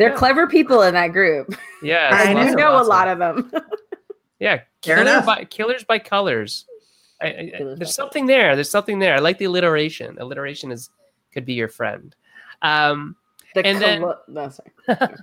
[0.00, 0.16] They're Yeah.
[0.16, 1.54] clever people in that group.
[1.82, 2.70] Yeah, I it's know.
[2.76, 3.50] know a lot of them.
[4.38, 6.64] Yeah, Fair killer by, killers by colors.
[7.22, 8.54] I, I, Killers by there's something there.
[8.54, 9.14] There's something there.
[9.14, 10.16] I like the alliteration.
[10.18, 10.88] Alliteration is
[11.32, 12.14] could be your friend.
[12.62, 13.16] Um,
[13.54, 14.72] The And then- no, sorry.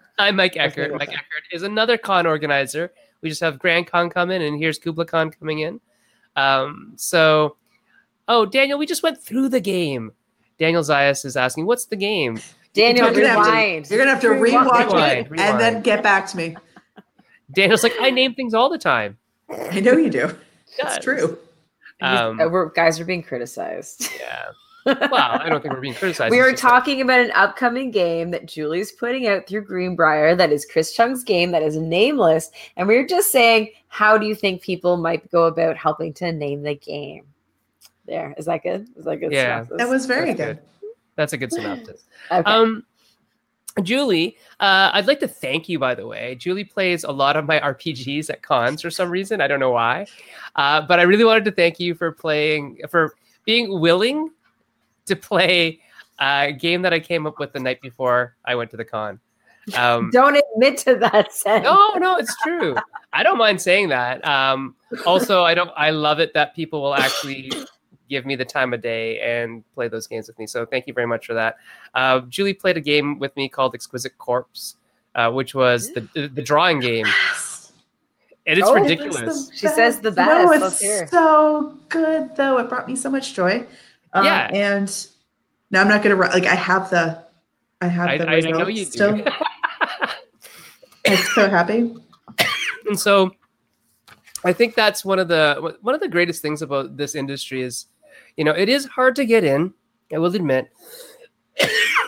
[0.19, 0.91] I'm Mike Eckert.
[0.93, 1.19] Mike ahead.
[1.19, 2.91] Eckert is another con organizer.
[3.21, 5.79] We just have Grand Con coming, and here's Kubla Con coming in.
[6.35, 7.57] Um, so,
[8.27, 10.11] oh, Daniel, we just went through the game.
[10.59, 12.39] Daniel Zayas is asking, "What's the game?"
[12.73, 13.89] Daniel, You're gonna have to- rewind.
[13.89, 14.69] You're gonna have to Rewind.
[14.69, 16.55] rewatch Rewind, it and then get back to me.
[17.53, 19.17] Daniel's like, "I name things all the time."
[19.49, 20.27] I know you do.
[20.27, 20.37] Does.
[20.97, 21.37] It's true.
[21.99, 24.09] He's- Um, uh, we're, guys are being criticized.
[24.19, 24.45] Yeah.
[24.85, 26.31] Well, I don't think we're being criticized.
[26.31, 30.65] we are talking about an upcoming game that Julie's putting out through Greenbriar that is
[30.65, 32.51] Chris Chung's game that is nameless.
[32.77, 36.31] And we are just saying, how do you think people might go about helping to
[36.31, 37.25] name the game?
[38.05, 38.33] There.
[38.37, 38.87] Is that good?
[38.95, 39.33] Is that good?
[39.33, 39.65] Yeah.
[39.71, 40.59] That was very That's good.
[41.17, 42.05] That's a good synopsis.
[42.31, 42.49] Okay.
[42.49, 42.85] Um,
[43.83, 46.35] Julie, uh, I'd like to thank you, by the way.
[46.35, 49.39] Julie plays a lot of my RPGs at cons for some reason.
[49.39, 50.07] I don't know why.
[50.55, 53.13] Uh, but I really wanted to thank you for playing, for
[53.45, 54.31] being willing
[55.05, 55.79] to play
[56.19, 59.19] a game that I came up with the night before I went to the con.
[59.75, 61.63] Um, Don't admit to that, Sen.
[61.63, 62.75] no, no, it's true.
[63.13, 64.25] I don't mind saying that.
[64.27, 65.71] Um, also, I don't.
[65.75, 67.51] I love it that people will actually
[68.09, 70.47] give me the time of day and play those games with me.
[70.47, 71.57] So thank you very much for that.
[71.93, 74.75] Uh, Julie played a game with me called Exquisite Corpse,
[75.15, 77.05] uh, which was the, the the drawing game,
[78.45, 79.49] and it's Oh, ridiculous.
[79.53, 80.61] She says the No, best.
[80.61, 82.57] Let's it's so good though.
[82.59, 83.65] It brought me so much joy.
[84.13, 84.49] Um, Yeah.
[84.53, 85.07] And
[85.71, 86.45] now I'm not gonna like.
[86.45, 87.23] I have the.
[87.81, 88.91] I have I, the I results know you do.
[88.91, 89.21] still.
[91.07, 91.95] I'm so happy.
[92.87, 93.31] and so
[94.45, 97.87] i think that's one of the one of the greatest things about this industry is
[98.35, 99.73] you know it is hard to get in
[100.13, 100.69] i will admit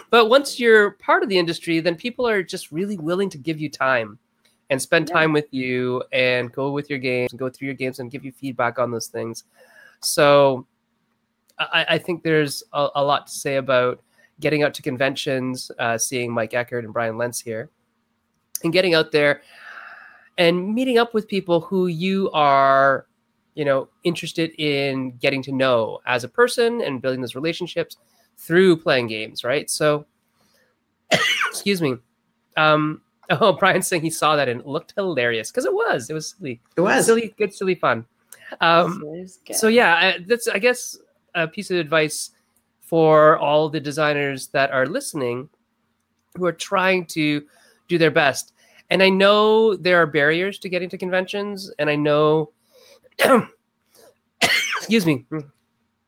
[0.09, 3.59] but once you're part of the industry then people are just really willing to give
[3.59, 4.17] you time
[4.69, 5.15] and spend Yeah.
[5.15, 8.23] time with you and go with your games and go through your games and give
[8.23, 9.43] you feedback on those things
[10.01, 10.65] so
[11.57, 14.01] i, I think there's a, a lot to say about
[14.39, 17.69] getting out to conventions uh, seeing mike eckert and brian lentz here
[18.63, 19.41] and getting out there
[20.37, 23.07] and meeting up with people who you are
[23.55, 27.97] you know interested in getting to know as a person and building those relationships
[28.37, 29.69] through playing games right?
[29.69, 30.05] So
[31.47, 31.95] excuse me.
[32.57, 36.09] Um oh brian's saying he saw that and it looked hilarious because it was.
[36.09, 36.61] It was silly.
[36.77, 37.05] It was.
[37.05, 38.05] silly good silly fun.
[38.61, 39.03] Um
[39.51, 40.97] so yeah I, that's i guess
[41.35, 42.31] a piece of advice
[42.81, 45.47] for all the designers that are listening
[46.35, 47.43] who are trying to
[47.87, 48.53] do their best.
[48.89, 52.51] And i know there are barriers to getting to conventions and i know
[54.77, 55.25] excuse me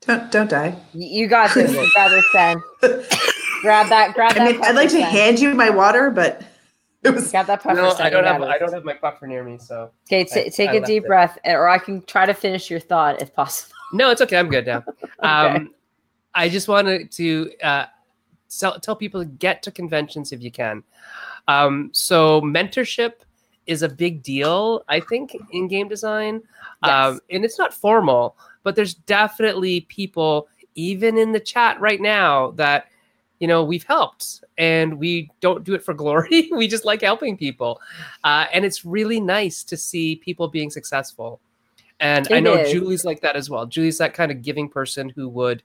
[0.06, 0.74] Don't don't die.
[0.94, 1.70] You got this.
[1.72, 2.60] You got this, Sen.
[3.62, 4.14] Grab that.
[4.14, 4.52] Grab I that.
[4.52, 5.10] mean, I'd like to puffer, Sen.
[5.12, 6.42] hand you my water, but
[7.04, 7.30] it was.
[7.30, 7.76] Grab that puffer.
[7.76, 8.58] no i don't have got i it.
[8.58, 11.06] don't have my buffer near me so Okay, t- I- take I a deep it.
[11.06, 13.72] breath, or I can try to finish your thought if possible.
[13.92, 15.28] no it's okay i'm good now Okay.
[15.28, 15.70] um
[16.34, 17.84] i just wanted to uh
[18.58, 20.82] tell, tell people to get to conventions if you can
[21.46, 23.12] um so mentorship
[23.66, 26.42] is a big deal i think in game design.
[26.82, 32.52] Um and it's not formal but there's definitely people even in the chat right now
[32.52, 32.86] that
[33.38, 36.48] you know we've helped and we don't do it for glory.
[36.52, 37.80] We just like helping people.
[38.22, 41.40] Uh, and it's really nice to see people being successful.
[42.00, 42.70] And i know is.
[42.72, 43.66] julie's like that as well.
[43.66, 45.62] Julie's that kind of giving person who would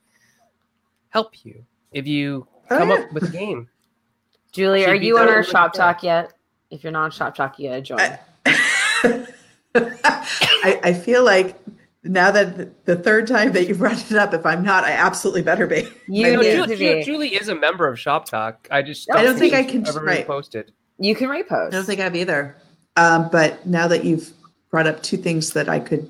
[1.09, 2.95] help you if you Oh, come yeah.
[2.95, 3.69] up with a game.
[4.51, 6.33] Julie, She'd are you on our shop talk yet?
[6.69, 7.99] If you're not on shop talk, you gotta join.
[7.99, 9.27] I-
[9.75, 11.55] I, I feel like
[12.03, 15.43] now that the third time that you brought it up, if I'm not, I absolutely
[15.43, 15.87] better be.
[16.07, 16.61] you No, Yeah.
[16.61, 17.03] need Ju- to be.
[17.03, 18.67] Julie is a member of Shop Talk.
[18.71, 20.25] I just I don't think I can- ever right.
[20.25, 20.71] posted.
[20.97, 21.67] You can repost.
[21.67, 22.55] I don't think I've either.
[22.95, 24.31] Um, but now that you've
[24.71, 26.09] brought up two things that I could,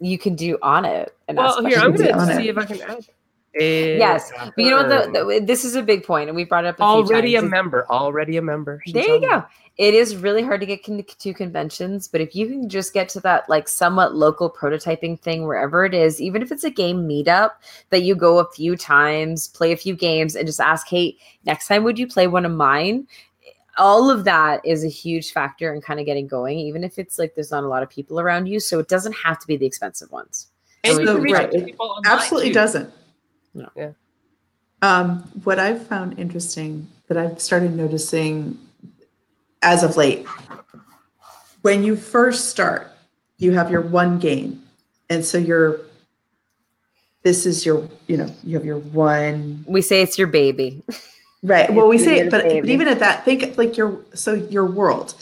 [0.00, 1.14] you can do on it.
[1.28, 2.36] And ask Well, here I'm going to it.
[2.36, 3.06] see if I can add.
[3.58, 5.12] A Yes, But you know what?
[5.12, 7.36] The, the, this is a big point, and we brought it up a few already
[7.36, 7.86] a member.
[7.88, 8.80] Already a member.
[8.84, 9.44] She's there you on go.
[9.76, 13.08] It is really hard to get con- to conventions, but if you can just get
[13.10, 17.08] to that like somewhat local prototyping thing wherever it is, even if it's a game
[17.08, 17.50] meetup
[17.90, 21.66] that you go a few times, play a few games, and just ask, "Hey, next
[21.66, 23.06] time would you play one of mine?"
[23.76, 27.18] All of that is a huge factor in kind of getting going, even if it's
[27.18, 28.60] like there's not a lot of people around you.
[28.60, 30.46] So it doesn't have to be the expensive ones.
[30.84, 32.54] And So, can right, it people absolutely too.
[32.54, 32.92] doesn't.
[33.54, 33.70] No.
[33.76, 33.92] Yeah.
[34.82, 38.58] Um, what I've found interesting that I've started noticing
[39.62, 40.26] as of late,
[41.62, 42.90] when you first start,
[43.38, 44.62] you have your one game.
[45.08, 45.80] And so you're,
[47.22, 50.82] this is your, you know, you have your one, We say it's your baby.
[51.44, 51.70] Right.
[51.70, 55.14] Well, we say, it, but, but even at that, think like your so your world,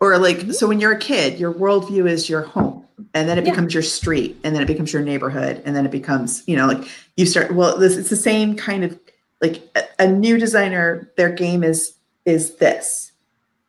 [0.00, 3.44] or like so when you're a kid, your worldview is your home, and then it
[3.44, 3.52] Yeah.
[3.52, 6.66] becomes your street, and then it becomes your neighborhood, and then it becomes you know
[6.66, 7.54] like you start.
[7.54, 8.98] Well, this it's the same kind of
[9.40, 11.10] like a, a new designer.
[11.16, 11.94] Their game is
[12.24, 13.12] is this,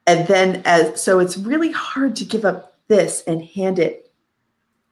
[0.07, 4.11] and then as so it's really hard to give up this and hand it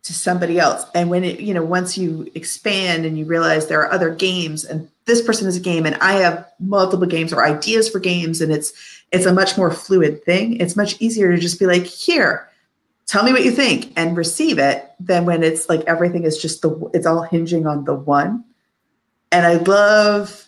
[0.04, 0.86] to somebody else.
[0.96, 4.64] And when it you know once you expand and you realize there are other games
[4.64, 8.42] and this person is a game and I have multiple games or ideas for games
[8.42, 8.72] and it's
[9.12, 10.58] it's a much more fluid thing.
[10.58, 12.50] It's much easier to just be like, here,
[13.08, 16.62] tell me what you think and receive it than when it's like everything is just
[16.62, 18.44] the it's all hinging on the one.
[19.32, 20.48] And I love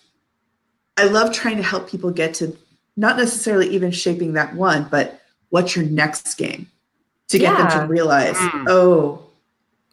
[0.97, 2.55] I love trying to help people get to
[2.97, 6.67] not necessarily even shaping that one, but what's your next game
[7.29, 8.65] to get them to realize, Mm.
[8.67, 9.21] oh,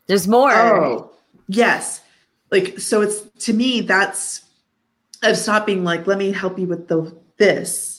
[0.06, 0.52] There's more.
[0.52, 1.10] Oh,
[1.48, 2.00] yes.
[2.50, 4.42] Like so it's to me that's
[5.22, 7.95] of stopped being like, let me help you with the this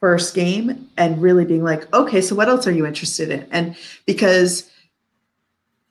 [0.00, 3.46] first game and really being like, okay, so what else are you interested in?
[3.50, 3.76] And
[4.06, 4.70] because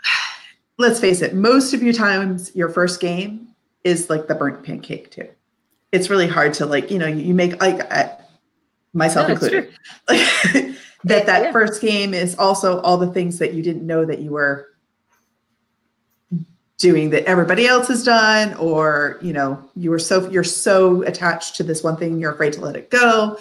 [0.77, 3.47] let's face it, most of your times your first game
[3.83, 5.27] is like the burnt pancake too.
[5.91, 8.17] It's really hard to like, you know, you make like I,
[8.93, 9.73] myself No, included.
[10.09, 10.19] Like
[11.03, 11.51] that that Yeah.
[11.51, 14.69] first game is also all the things that you didn't know that you were
[16.77, 21.55] doing that everybody else has done or you know you were so you're so attached
[21.55, 23.37] to this one thing you're afraid to let it go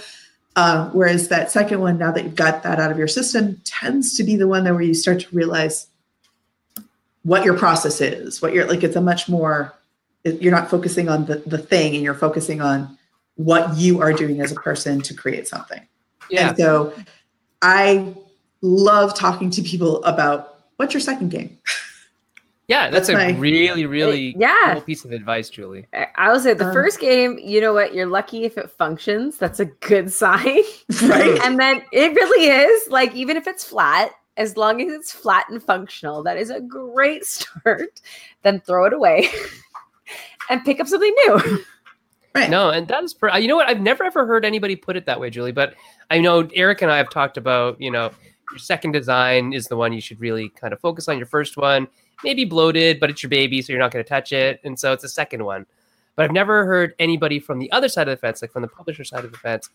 [0.56, 4.16] um, whereas that second one now that you've got that out of your system tends
[4.16, 5.86] to be the one that where you start to realize
[7.22, 9.74] what your process is what you're like it's a much more
[10.24, 12.96] it- you're not focusing on the, the thing and you're focusing on
[13.36, 15.82] what you are doing as a person to create something
[16.30, 16.48] Yeah.
[16.50, 16.92] and so
[17.62, 18.14] i
[18.62, 21.58] love talking to people about what's your second game
[22.68, 24.72] Yeah, that's, That's a my- really, really yeah.
[24.72, 25.86] cool piece of advice, Julie.
[25.92, 27.94] I- I will say the Um, first game, you know what?
[27.94, 29.38] You're lucky if it functions.
[29.38, 30.62] That's a good sign.
[31.04, 35.12] right and then it really is like, even if it's flat, as long as it's
[35.12, 38.00] flat and functional, that is a great start.
[38.42, 39.28] Then throw it away
[40.50, 41.64] and pick up something new.
[42.34, 43.68] right No, and that is, per- you know what?
[43.68, 45.52] I've never ever heard anybody put it that way, Julie.
[45.52, 45.74] But
[46.10, 48.10] I know Eric and I have talked about, you know,
[48.50, 51.16] your second design is the one you should really kind of focus on.
[51.16, 51.88] Your first one,
[52.24, 54.92] maybe bloated, but it's your baby, so you're not going to touch it, and so
[54.92, 55.66] it's the second one.
[56.14, 58.68] But I've never heard anybody from the other side of the fence, like from the
[58.68, 59.68] publisher side of the fence,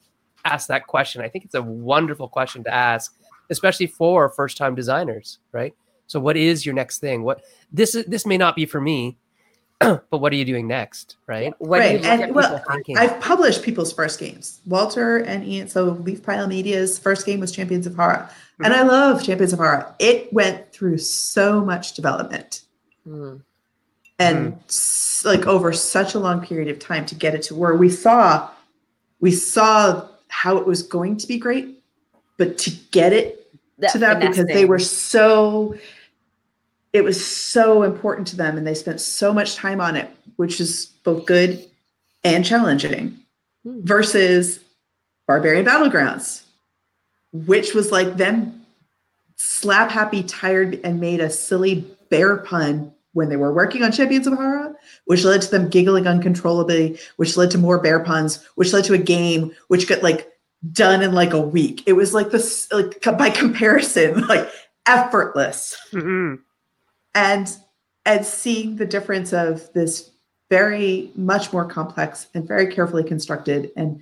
[0.43, 1.21] ask that question.
[1.21, 3.15] I think it's a wonderful question to ask,
[3.49, 5.73] especially for first-time designers, right?
[6.07, 7.23] So, what is your next thing?
[7.23, 8.05] What this is?
[8.05, 9.17] This may not be for me,
[9.79, 11.53] but what are you doing next, right?
[11.59, 12.97] What Right, do you and- well, people thinking?
[12.97, 14.61] I've published people's first games.
[14.65, 18.29] Walter and Ian, so Leaf Pile Media's first game was Champions of Hara.
[18.63, 19.93] And I love Champions of Hara.
[19.99, 22.61] It went through so much development
[23.05, 23.37] Hmm.
[24.19, 27.75] and s- like over such a long period of time to get it to where
[27.75, 28.49] we saw
[29.19, 31.83] we saw how it was going to be great,
[32.37, 33.37] but to get it
[33.91, 35.75] to that because they were so
[36.93, 40.59] it was so important to them and they spent so much time on it which
[40.59, 41.65] is both good
[42.23, 43.17] and challenging
[43.63, 43.81] Hmm.
[43.83, 44.59] versus
[45.27, 46.41] barbarian battlegrounds
[47.33, 48.65] which was like them
[49.35, 54.27] slap happy tired and made a silly bear pun when they were working on Champions
[54.27, 54.75] of Hara
[55.05, 58.93] which led to them giggling uncontrollably which led to more bear puns which led to
[58.93, 60.31] a game which got like
[60.71, 64.47] done in like a week it was like this like by comparison like
[64.85, 66.39] effortless Mhm.
[67.15, 67.57] and
[68.05, 70.11] and seeing the difference of this
[70.49, 74.01] very much more complex and very carefully constructed and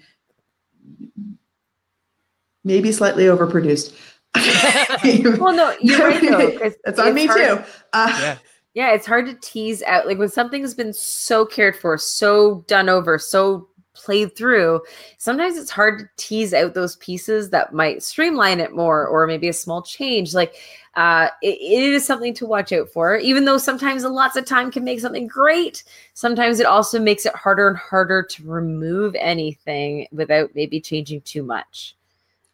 [2.70, 3.94] maybe slightly overproduced
[5.40, 6.58] Well, no, you're right though.
[6.60, 8.38] 'cause that's on it's me hard- too uh, Yeah.
[8.76, 10.06] Yeah, it's hard to tease out.
[10.06, 14.82] Like when something's been so cared for, so done over, so played through,
[15.18, 19.50] sometimes it's hard to tease out those pieces that might streamline it more or maybe
[19.50, 20.36] a small change.
[20.36, 20.54] Like
[20.96, 24.72] uh, it, it is something to watch out for, even though sometimes lots of time
[24.72, 25.84] can make something great.
[26.14, 31.42] Sometimes it also makes it harder and harder to remove anything without maybe changing too
[31.44, 31.96] much.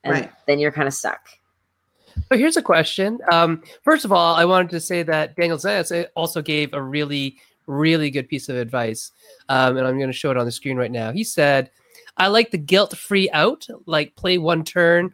[0.06, 0.32] And Right.
[0.47, 1.28] then you're kind of stuck.
[2.32, 3.20] So here's a question.
[3.32, 7.38] Um, first of all, I wanted to say that Daniel Zayas also gave a really,
[7.68, 9.12] really good piece of advice,
[9.49, 11.12] um, and I'm going to show it on the screen right now.
[11.12, 11.72] He said,
[12.18, 15.14] "I like the guilt-free out, like play one turn,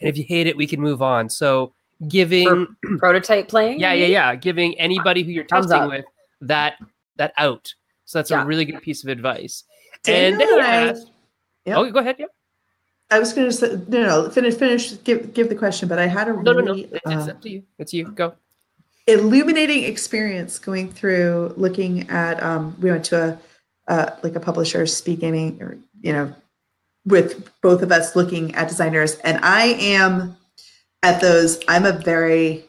[0.00, 1.72] and if you hate it, we can move on." So
[2.08, 2.66] giving,
[2.98, 3.80] Prototype playing?
[3.80, 5.90] yeah, yeah, yeah, giving anybody who you're Thumbs testing up.
[5.90, 6.04] with
[6.42, 6.74] that
[7.16, 7.72] that out.
[8.04, 8.42] So that's Yeah.
[8.42, 9.64] a really good piece of advice.
[10.02, 11.10] Daniel and then he I- asked,
[11.64, 11.78] Yep.
[11.78, 12.26] "Oh, go ahead, yeah."
[13.12, 16.06] I was going to say no no finish finish give give the question but i
[16.06, 16.72] had a No, no, no.
[16.72, 17.62] really It's uh, up to you.
[17.78, 18.04] It's you.
[18.06, 18.34] Go.
[19.06, 23.38] illuminating experience going through looking at um we went to a
[23.92, 26.32] uh like a publisher speed gaming or you know
[27.04, 30.36] with both of us looking at designers, and I am
[31.02, 31.58] at those.
[31.68, 32.64] I'm a very,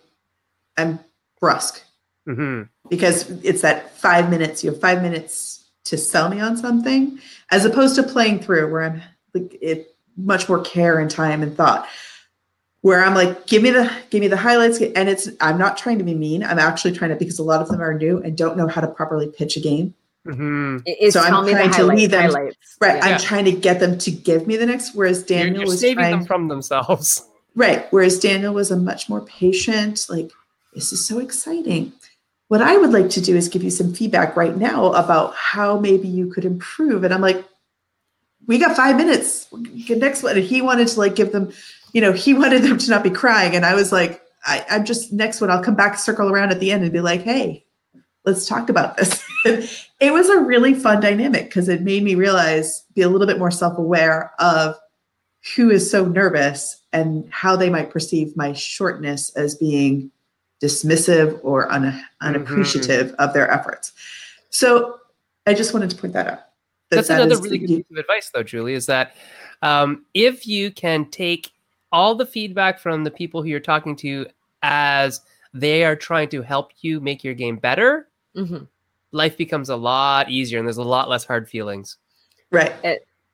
[0.78, 1.00] I'm
[1.40, 1.82] brusque
[2.26, 4.64] hmm because it's that five minutes.
[4.64, 7.20] You have five minutes to sell me on something,
[7.52, 9.02] as opposed to playing through where I'm
[9.34, 11.88] like it much more care and time and thought.
[12.82, 16.00] Where I'm like, give me the give me the highlights, and it's I'm not trying
[16.00, 16.44] to be mean.
[16.44, 18.82] I'm actually trying to because a lot of them are new and don't know how
[18.82, 19.94] to properly pitch a game.
[20.26, 22.58] hmm It is So I'm tell me the trying to lead them- highlights.
[22.82, 22.98] Right.
[22.98, 23.06] Yeah.
[23.16, 24.96] I'm trying to get them to give me the next.
[24.96, 27.26] Whereas You're, Daniel you're was saving trying, them from themselves.
[27.56, 27.88] right.
[27.92, 30.06] Whereas Daniel was a much more patient.
[30.10, 30.30] Like
[30.74, 31.94] this is so exciting.
[32.50, 35.80] What I would like to do is give you some feedback right now about how
[35.80, 37.06] maybe you could improve.
[37.06, 37.46] And I'm like,
[38.48, 39.48] we got five minutes.
[39.86, 40.38] Get next one.
[40.38, 41.52] And he wanted to like give them,
[41.94, 43.56] you know, he wanted them to not be crying.
[43.56, 45.50] And I was like, I, I'm just next one.
[45.50, 47.66] I'll come back, circle around at the end, and be like, hey,
[48.26, 49.24] let's talk about this.
[50.00, 53.40] it was a really fun dynamic because it made me realize, be a little bit
[53.40, 54.76] more self-aware of
[55.56, 60.12] who is so nervous and how they might perceive my shortness as being
[60.62, 62.28] dismissive or un- mm-hmm.
[62.28, 63.92] unappreciative of their efforts.
[64.50, 65.00] So
[65.46, 66.40] I just wanted to point that out.
[66.96, 69.16] That That's that another really good piece of advice, though, Julie, is that
[69.62, 71.52] um, if you can take
[71.92, 74.26] all the feedback from the people who you're talking to
[74.64, 75.22] as
[75.54, 78.68] they are trying to help you make your game better, Mhm.
[79.12, 81.98] life becomes a lot easier and there's a lot less hard feelings.
[82.52, 82.74] right.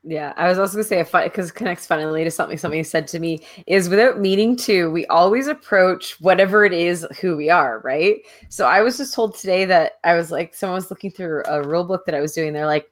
[0.02, 3.06] Yeah, I was also gonna say a fun because connects funnily to something somebody said
[3.08, 7.80] to me is without meaning to, we always approach whatever it is who we are,
[7.84, 8.16] right?
[8.48, 11.62] So I was just told today that I was like, someone was looking through a
[11.62, 12.54] rule book that I was doing.
[12.54, 12.90] They're like,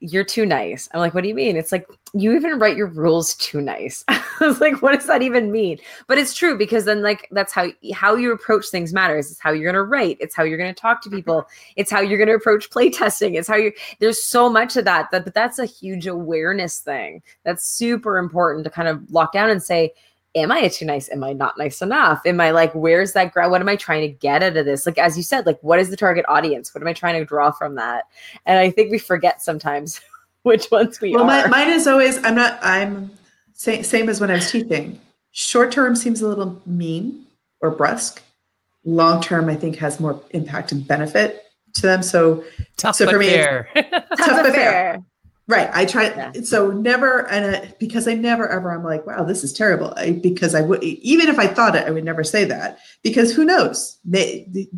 [0.00, 2.86] "You're too nice." I'm like, "What do you mean?" It's like you even write your
[2.86, 4.04] rules too nice.
[4.08, 7.52] I was like, "What does that even mean?" But it's true because then like that's
[7.52, 9.30] how how you approach things matters.
[9.30, 10.16] It's how you're gonna write.
[10.20, 11.46] It's how you're gonna talk to people.
[11.76, 13.36] It's how you're gonna approach playtesting.
[13.36, 17.22] It's how you there's so much of that, that but that's a huge awareness thing
[17.44, 19.92] that's super important to kind of lock down and say
[20.38, 23.50] am i too nice am i not nice enough am i like where's that ground
[23.50, 25.78] what am i trying to get out of this like as you said like what
[25.78, 28.04] is the target audience what am i trying to draw from that
[28.46, 30.00] and i think we forget sometimes
[30.42, 33.10] which ones we well, my, are mine is always, I'm not, I'm
[33.52, 34.98] same, same as when I was teaching.
[35.32, 37.26] Short term seems a little mean
[37.60, 38.22] or brusque.
[38.84, 42.02] Long term, I think, has more impact and benefit to them.
[42.02, 42.44] So,
[42.76, 43.68] Tough So but for me, it's- fair.
[44.16, 44.70] Tough a but fair.
[44.70, 45.02] fair.
[45.48, 45.68] Right.
[45.72, 46.32] I try, Yeah.
[46.44, 49.92] so never, and uh, because I never ever, I'm like, wow, this is terrible.
[49.96, 53.34] I, because I would, even if I thought it, I would never say that because
[53.34, 53.98] who knows?
[54.04, 54.68] They,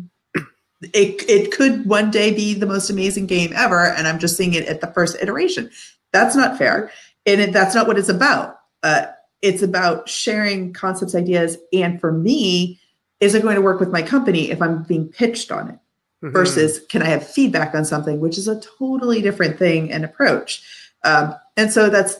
[0.81, 3.85] it, it could one day be the most amazing game ever.
[3.91, 5.69] And I'm just seeing it at the first iteration.
[6.11, 6.91] That's not fair.
[7.25, 8.57] And it, that's not what it's about.
[8.81, 9.05] Uh,
[9.41, 11.57] it's about sharing concepts, ideas.
[11.71, 12.79] And for me,
[13.19, 15.79] is it going to work with my company if I'm being pitched on it?
[16.23, 16.31] Mhm.
[16.33, 20.63] versus can I have feedback on something, which is a totally different thing and approach.
[21.03, 22.17] Um, and so that's,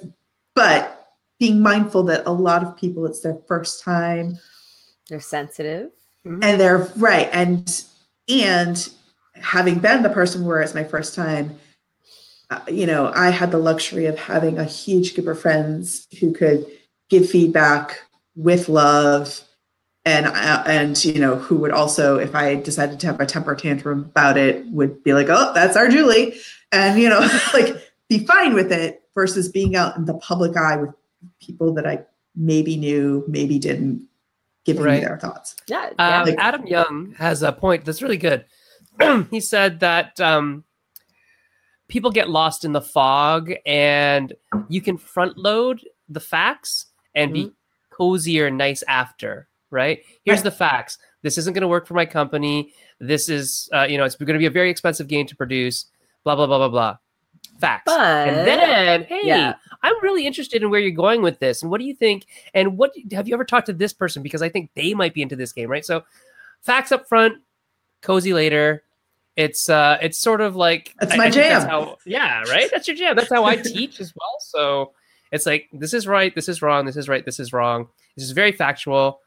[0.55, 1.07] but
[1.39, 4.37] being mindful that a lot of people, it's their first time
[5.09, 5.89] they're sensitive
[6.25, 6.43] Mhm.
[6.43, 7.29] and they're right.
[7.33, 7.83] And,
[8.29, 8.89] and
[9.35, 11.59] having been the person where it's my first time,
[12.49, 16.31] uh, you know, I had the luxury of having a huge group of friends who
[16.33, 16.65] could
[17.09, 18.01] give feedback
[18.35, 19.41] with love
[20.05, 23.55] and uh, and you know who would also if i decided to have a temper
[23.55, 26.33] tantrum about it would be like oh that's our julie
[26.71, 27.19] and you know
[27.53, 27.75] like
[28.09, 30.89] be fine with it versus being out in the public eye with
[31.39, 31.99] people that i
[32.35, 34.07] maybe knew maybe didn't
[34.65, 34.99] giving Right.
[35.01, 36.19] me their thoughts yeah, yeah.
[36.21, 38.45] Um, Like- Adam Young has a point that's really good.
[39.31, 40.63] he said that um,
[41.87, 44.33] people get lost in the fog, and
[44.69, 46.85] you can front load the facts
[47.15, 47.51] and be
[47.89, 49.47] cozier and nice after.
[49.72, 50.03] Right?
[50.26, 50.43] Here's Right.
[50.43, 50.97] the facts.
[51.24, 52.74] This isn't going to work for my company.
[52.99, 55.86] This is, uh, you know, it's going to be a very expensive game to produce.
[56.24, 56.97] Blah blah blah blah blah.
[57.59, 57.84] Facts.
[57.86, 59.53] but and then, hey, yeah.
[59.84, 62.26] I'm really interested in where you're going with this, and what do you think?
[62.53, 65.22] And what have you ever talked to this person because I think they might be
[65.22, 65.86] into this game, right?
[65.86, 66.03] So,
[66.61, 67.38] facts up front,
[68.01, 68.84] cozy later.
[69.38, 71.61] It's uh, it's sort of like That's I- my I jam.
[71.67, 72.69] how, yeah, right.
[72.72, 73.15] That's your jam.
[73.15, 74.36] That's how I teach as well.
[74.39, 74.91] So
[75.32, 77.88] it's like this is right, this is wrong, this is right, this is wrong.
[78.17, 79.22] This is very factual.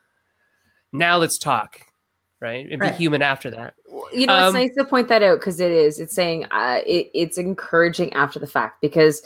[0.95, 1.81] Now let's talk,
[2.41, 2.71] right?
[2.71, 2.93] And Right.
[2.93, 3.75] be human after that.
[4.13, 6.81] you know Um, it's nice to point that out because it is it's saying uh,
[6.87, 9.23] it, it's encouraging after the fact because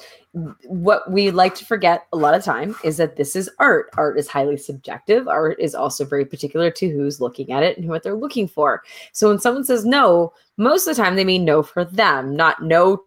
[0.64, 4.18] what we like to forget a lot of time is that this is art art
[4.18, 8.02] is highly subjective art is also very particular to who's looking at it and what
[8.02, 11.62] they're looking for so when someone says no most of the time they mean no
[11.62, 13.04] for them not no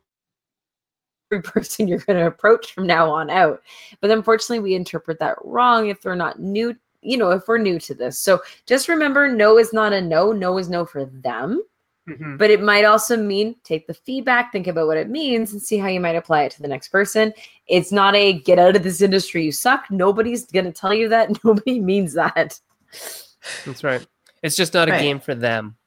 [1.31, 3.61] every person you're going to approach from now on out
[4.01, 7.79] but unfortunately we interpret that wrong if they're not new you know if we're new
[7.79, 11.61] to this so just remember no is not a no no is no for them
[12.09, 12.37] Mhm.
[12.39, 15.77] but it might also mean take the feedback, think about what it means, and see
[15.77, 17.31] how you might apply it to the next person.
[17.67, 19.85] It's not a get out of this industry, you suck.
[19.91, 21.29] Nobody's going to tell you that.
[21.43, 22.59] Nobody means that.
[23.67, 24.05] That's right.
[24.41, 25.01] It's just not a Right.
[25.01, 25.77] game for them.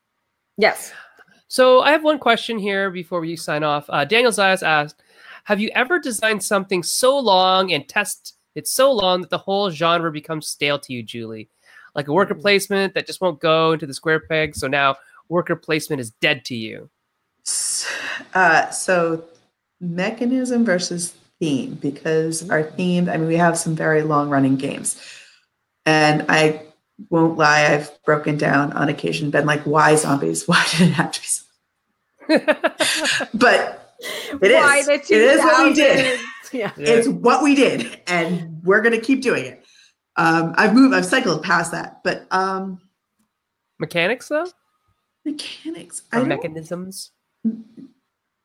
[0.56, 0.92] Yes.
[1.48, 3.84] So I have one question here before we sign off.
[3.88, 5.02] Uh, Daniel Zayas asked,
[5.44, 9.70] "Have you ever designed something so long and test it so long that the whole
[9.70, 11.48] genre becomes stale to you, Julie?
[11.94, 12.40] Like a worker Mm.
[12.40, 14.96] placement that just won't go into the square peg, so now
[15.28, 16.90] worker placement is dead to you."
[18.34, 19.24] Uh, so
[19.80, 25.00] mechanism versus theme, because our theme, I mean, we have some very long running games.
[25.86, 26.62] And I
[27.10, 30.46] won't lie, I've broken down on occasion, been like, why zombies?
[30.48, 31.26] Why did it have to be
[32.28, 33.28] zombies?
[33.34, 33.96] But
[34.40, 34.86] It Why is.
[34.86, 36.20] the It is what we did.
[36.54, 36.76] 2000s?
[36.76, 36.94] Yeah.
[36.94, 39.64] it's what we did, and we're gonna keep doing it.
[40.16, 42.80] Um, I've moved, I've cycled past that, but um,
[43.78, 44.46] Mechanics though,
[45.24, 47.10] mechanics, or don't, mechanisms?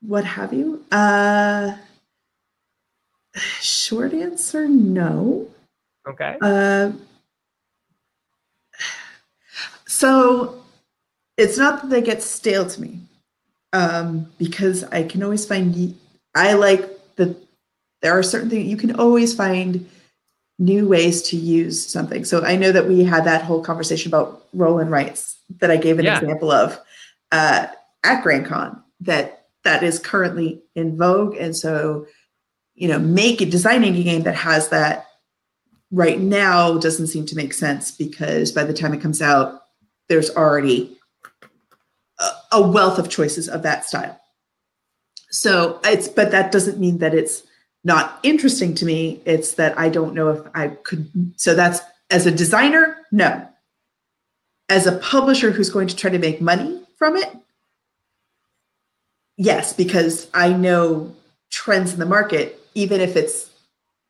[0.01, 0.83] what have you?
[0.91, 1.75] Uh,
[3.61, 5.47] short answer, no.
[6.07, 6.37] Okay.
[6.41, 6.91] Uh,
[9.85, 10.63] so
[11.37, 12.99] it's not that they get stale to me,
[13.73, 15.95] um, because I can always find.
[16.35, 16.98] I like the.
[18.01, 19.89] There are certain things you can always find
[20.57, 22.25] new ways to use something.
[22.25, 25.77] So I know that we had that whole conversation about roll and rights that I
[25.77, 26.19] gave an Yeah.
[26.19, 26.79] example of
[27.31, 27.67] uh,
[28.03, 32.07] at GrandCon that that is currently in vogue, and so
[32.75, 35.05] you know, make designing a game that has that
[35.91, 39.63] right now doesn't seem to make sense because by the time it comes out,
[40.07, 40.97] there's already
[42.19, 44.17] a, a wealth of choices of that style.
[45.29, 47.43] So it's, but that doesn't mean that it's
[47.83, 49.21] not interesting to me.
[49.25, 51.09] It's that I don't know if I could.
[51.37, 53.47] So that's as a designer, no.
[54.67, 57.29] As a publisher who's going to try to make money from it,
[59.37, 61.15] yes, because I know
[61.49, 63.49] trends in the market, even if it's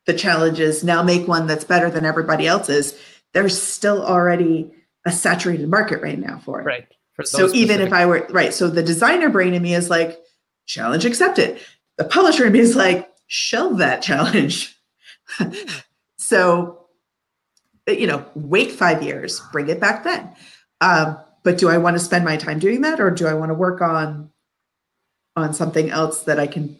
[0.06, 2.98] the challenges now make one that's better than everybody else's,
[3.32, 4.70] there's still already
[5.06, 6.64] a saturated market right now for it.
[6.64, 6.86] Right.
[7.14, 10.18] For So even if I were right, so the designer brain in me is like,
[10.66, 11.58] challenge accepted.
[11.96, 14.76] The publisher in me is like, shelve that challenge.
[16.18, 16.86] so,
[17.86, 20.34] you know, wait five years, bring it back then.
[20.80, 23.50] Um, but do I want to spend my time doing that, or do I want
[23.50, 24.30] to work on
[25.36, 26.76] on something else that I can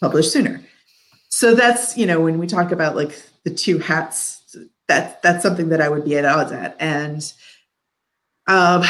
[0.00, 0.62] publish sooner?
[1.28, 4.56] So that's you know when we talk about like the two hats,
[4.88, 7.32] that that's something that I would be at odds at, and
[8.46, 8.84] um,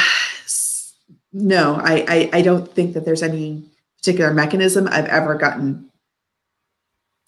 [1.32, 3.64] no, I, I I don't think that there's any
[3.98, 5.91] particular mechanism I've ever gotten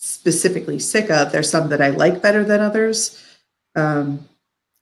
[0.04, 1.32] specifically sick of.
[1.32, 3.22] There's some that I like better than others
[3.74, 4.28] um,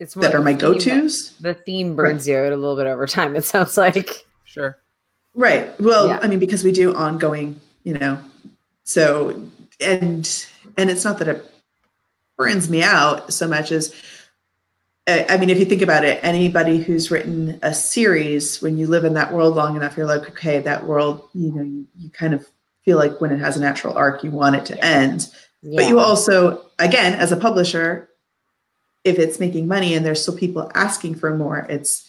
[0.01, 1.33] It's more that are my theme go-tos.
[1.41, 4.27] The theme burns you out a little bit over time, it sounds like.
[4.45, 4.79] sure.
[5.35, 5.81] Right.
[5.81, 6.19] Well, Yeah.
[6.23, 8.19] I mean, because we do ongoing, you know,
[8.85, 9.43] so
[9.81, 10.47] and
[10.77, 11.45] and it's not that it
[12.37, 13.95] burns me out so much as
[15.07, 18.87] I I mean, if you think about it, anybody who's written a series, when you
[18.89, 22.11] live in that world long enough, you're like, okay, that world, you know, you, you
[22.11, 22.47] kind of
[22.85, 25.29] feel like when it has a natural arc, you want it to end.
[25.63, 28.09] But you also, again, as a publisher,
[29.05, 32.09] if it's making money and there's still people asking for more, it's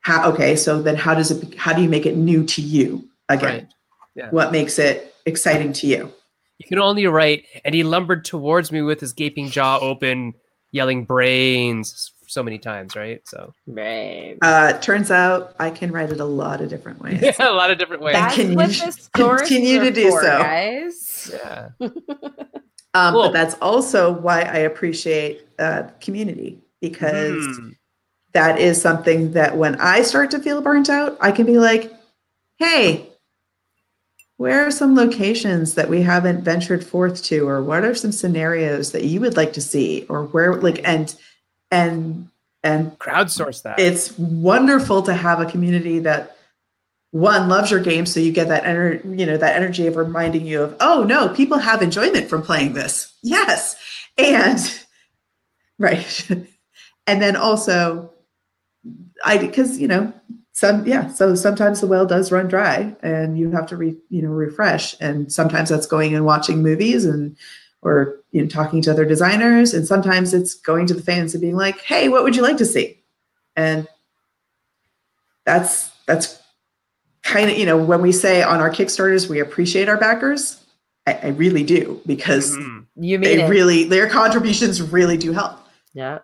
[0.00, 3.08] how okay, so then how does it how do you make it new to you
[3.28, 3.54] again?
[3.54, 3.68] Right.
[4.14, 4.30] Yeah.
[4.30, 6.12] What makes it exciting to you?
[6.58, 10.34] You can only write, and he lumbered towards me with his gaping jaw open,
[10.72, 13.20] yelling "brains" so many times, right?
[13.26, 14.36] So Right.
[14.40, 17.20] Uh, turns out I can write it a lot of different ways.
[17.22, 18.14] yeah, a lot of different ways.
[18.14, 20.38] That- That's can what you the stores continue to do for, so.
[20.38, 21.30] guys.
[21.32, 21.68] yeah.
[22.92, 23.22] Um, Cool.
[23.22, 27.68] But that's also why I appreciate uh, community because Hmm.
[28.32, 31.92] that is something that when I start to feel burnt out, I can be like,
[32.58, 33.08] hey,
[34.38, 38.90] where are some locations that we haven't ventured forth to, or what are some scenarios
[38.90, 41.14] that you would like to see, or where like and
[41.70, 42.28] and
[42.62, 43.78] and crowdsource that.
[43.78, 46.36] it's wonderful to have a community that
[47.12, 50.46] one loves your game so you get that energy, you know that energy of reminding
[50.46, 53.12] you of oh no people have enjoyment from playing this.
[53.22, 53.76] Yes.
[54.16, 54.58] And
[55.78, 56.30] right.
[57.06, 58.12] And then also
[59.24, 60.12] i because you know
[60.52, 64.22] some yeah so sometimes the well does run dry and you have to re, you
[64.22, 67.36] know refresh and sometimes that's going and watching movies and
[67.82, 71.40] or you know talking to other designers and sometimes it's going to the fans and
[71.40, 72.98] being like hey what would you like to see
[73.56, 73.88] and
[75.44, 76.40] that's that's
[77.22, 80.62] kind of you know when we say on our kickstarters we appreciate our backers
[81.06, 82.86] i, I really do because Mhm.
[82.96, 83.48] You mean they it.
[83.48, 85.58] really their contributions really do help
[85.92, 86.18] yeah.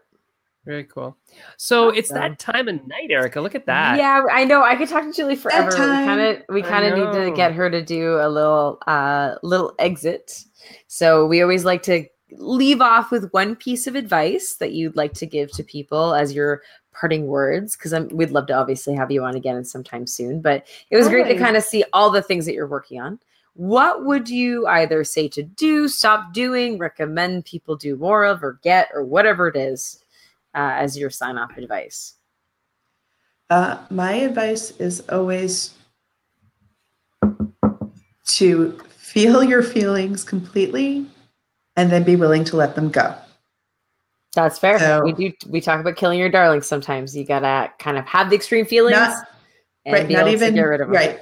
[0.65, 1.17] Very cool.
[1.57, 2.23] So it's Awesome.
[2.23, 3.41] that time of night, Erica.
[3.41, 3.99] Look at that.
[3.99, 4.63] Yeah, I know.
[4.65, 5.71] I could talk to Julie forever.
[5.71, 9.37] We kind of we kind of need to get her to do a little uh
[9.45, 10.43] little exit.
[10.87, 15.13] So we always like to leave off with one piece of advice that you'd like
[15.15, 16.63] to give to people as your
[16.93, 20.97] parting words because we'd love to obviously have you on again sometime soon but it
[20.97, 23.19] was great to kind of see all the things that you're working on.
[23.55, 28.59] What would you either say to do stop doing recommend people do more of or
[28.63, 30.03] get or whatever it is
[30.55, 32.15] uh, as your sign off advice?
[33.49, 35.75] Uh, my advice is always
[38.27, 41.07] to feel your feelings completely
[41.77, 43.15] and then be willing to let them go.
[44.35, 44.79] That's fair.
[44.79, 45.33] So- we do.
[45.49, 46.67] We talk about killing your darlings.
[46.67, 49.27] Sometimes you gotta kind of have the extreme feelings Not-
[49.85, 50.97] and right, be not able even to get rid of them.
[50.97, 51.21] right,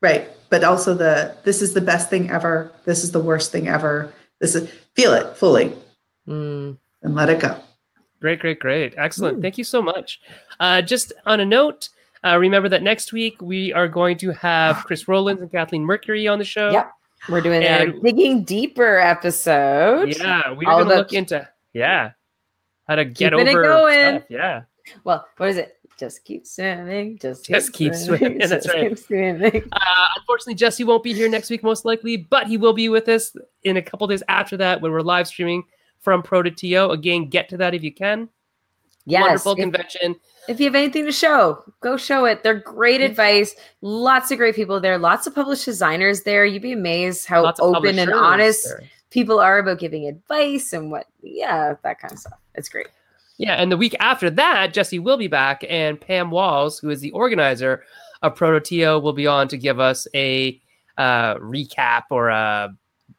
[0.00, 0.28] right.
[0.50, 2.70] But also the this is the best thing ever.
[2.84, 4.12] This is the worst thing ever.
[4.40, 5.74] This is feel it fully
[6.28, 6.78] Mm.
[7.02, 7.56] and let it go.
[8.20, 8.94] Great, great, great.
[8.96, 9.38] Excellent.
[9.38, 9.42] Ooh.
[9.42, 10.20] Thank you so much.
[10.58, 11.90] Uh, just on a note,
[12.24, 16.26] uh, remember that next week we are going to have Chris Rowlands and Kathleen Mercury
[16.26, 16.70] on the show.
[16.70, 16.90] Yep.
[17.28, 20.16] We're doing our And- digging deeper episode.
[20.16, 22.10] Yeah, we're All going to about- look into yeah
[22.86, 24.16] how to get Keeping it over going.
[24.18, 24.22] stuff.
[24.28, 24.62] Yeah.
[25.04, 25.76] Well, what is it?
[25.98, 27.18] Just keep swimming.
[27.18, 28.88] Just, Just keep swimming, that's just right.
[28.90, 29.62] keep swimming.
[29.72, 33.08] Uh, unfortunately, Jesse won't be here next week, most likely, but he will be with
[33.08, 35.62] us in a couple days after that when we're live streaming
[36.00, 36.92] from ProtoTO.
[36.92, 38.28] Again, get to that if you can.
[39.06, 39.22] Yes.
[39.22, 40.16] Wonderful If, convention.
[40.48, 42.42] if you have anything to show, go show it.
[42.42, 43.54] They're great advice.
[43.82, 44.98] Lots of great people there.
[44.98, 46.44] Lots of published designers there.
[46.46, 48.82] You'd be amazed how open and honest there.
[49.10, 51.06] people are about giving advice and what.
[51.22, 52.38] Yeah, that kind of stuff.
[52.54, 52.86] It's great.
[53.36, 57.00] Yeah, and the week after that, Jesse will be back, and Pam Walls, who is
[57.00, 57.82] the organizer
[58.22, 60.60] of ProtoTO, will be on to give us a
[60.98, 62.68] uh, recap or a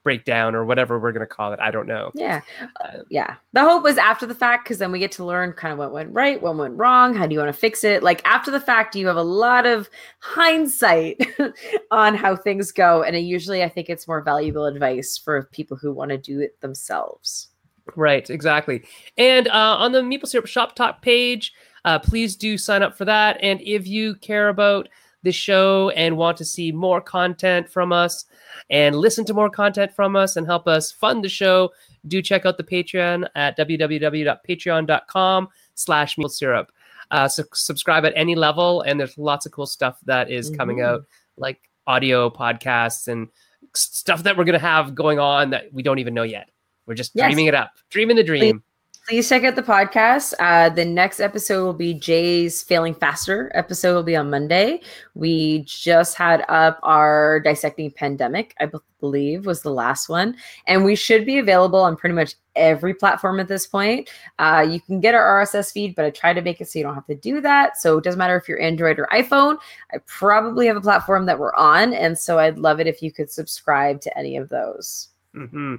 [0.05, 1.59] breakdown or whatever we're going to call it.
[1.59, 2.11] I don't know.
[2.13, 2.41] Yeah.
[2.61, 3.35] Uh, yeah.
[3.53, 5.91] The hope was after the fact because then we get to learn kind of what
[5.91, 8.03] went right, what went wrong, how do you want to fix it.
[8.03, 9.89] Like after the fact, you have a lot of
[10.19, 11.19] hindsight
[11.91, 13.01] on how things go.
[13.01, 16.39] And it usually, I think it's more valuable advice for people who want to do
[16.39, 17.49] it themselves.
[17.95, 18.85] Right, exactly.
[19.17, 21.51] And uh, on the Meeple Syrup Shop Talk page,
[21.83, 23.37] uh, please do sign up for that.
[23.41, 24.87] And if you care about
[25.25, 28.25] the show and want to see more content from us
[28.69, 31.71] and listen to more content from us and help us fund the show,
[32.07, 36.71] do check out the Patreon at www.patreon.com slash meeple syrup.
[37.11, 40.77] Uh, so subscribe at any level, and there's lots of cool stuff that is coming
[40.77, 40.85] Mhm.
[40.85, 41.01] out,
[41.37, 43.27] like audio podcasts and
[43.75, 46.49] stuff that we're going to have going on that we don't even know yet.
[46.87, 47.27] We're just Yes.
[47.27, 48.59] dreaming it up, dreaming the dream.
[48.59, 48.63] Please
[49.07, 50.33] check out the podcast.
[50.39, 54.81] Uh, the next episode will be Jay's Failing Faster episode will be on Monday.
[55.13, 58.67] We just had up our Dissecting Pandemic, I
[58.99, 60.35] believe was the last one.
[60.65, 64.09] And we should be available on pretty much every platform at this point.
[64.39, 66.83] Uh, you can get our RSS feed, but I try to make it so you
[66.83, 67.77] don't have to do that.
[67.77, 69.57] So it doesn't matter if you're Android or iPhone.
[69.93, 71.93] I probably have a platform that we're on.
[71.93, 75.09] And so I'd love it if you could subscribe to any of those.
[75.35, 75.75] Hmm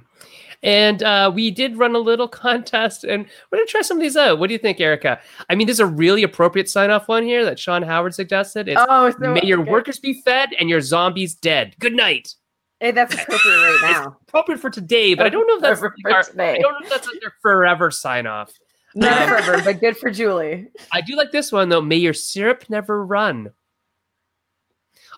[0.63, 4.15] And uh, we did run a little contest, and we're gonna try some of these
[4.17, 4.39] out.
[4.39, 5.19] What do you think, Erica?
[5.49, 8.67] I mean, there's a really appropriate sign-off one here that Sean Howard suggested.
[8.67, 12.35] It's oh, "May your workers be fed and your zombies dead." Good night.
[12.79, 14.17] Hey, that's appropriate right now.
[14.27, 16.19] Appropriate for today, but I don't know if that's For our-.
[16.39, 18.51] I don't know if that's like their forever sign-off.
[18.95, 20.67] Not forever, but good for Julie.
[20.93, 21.81] I do like this one though.
[21.81, 23.51] May your syrup never run.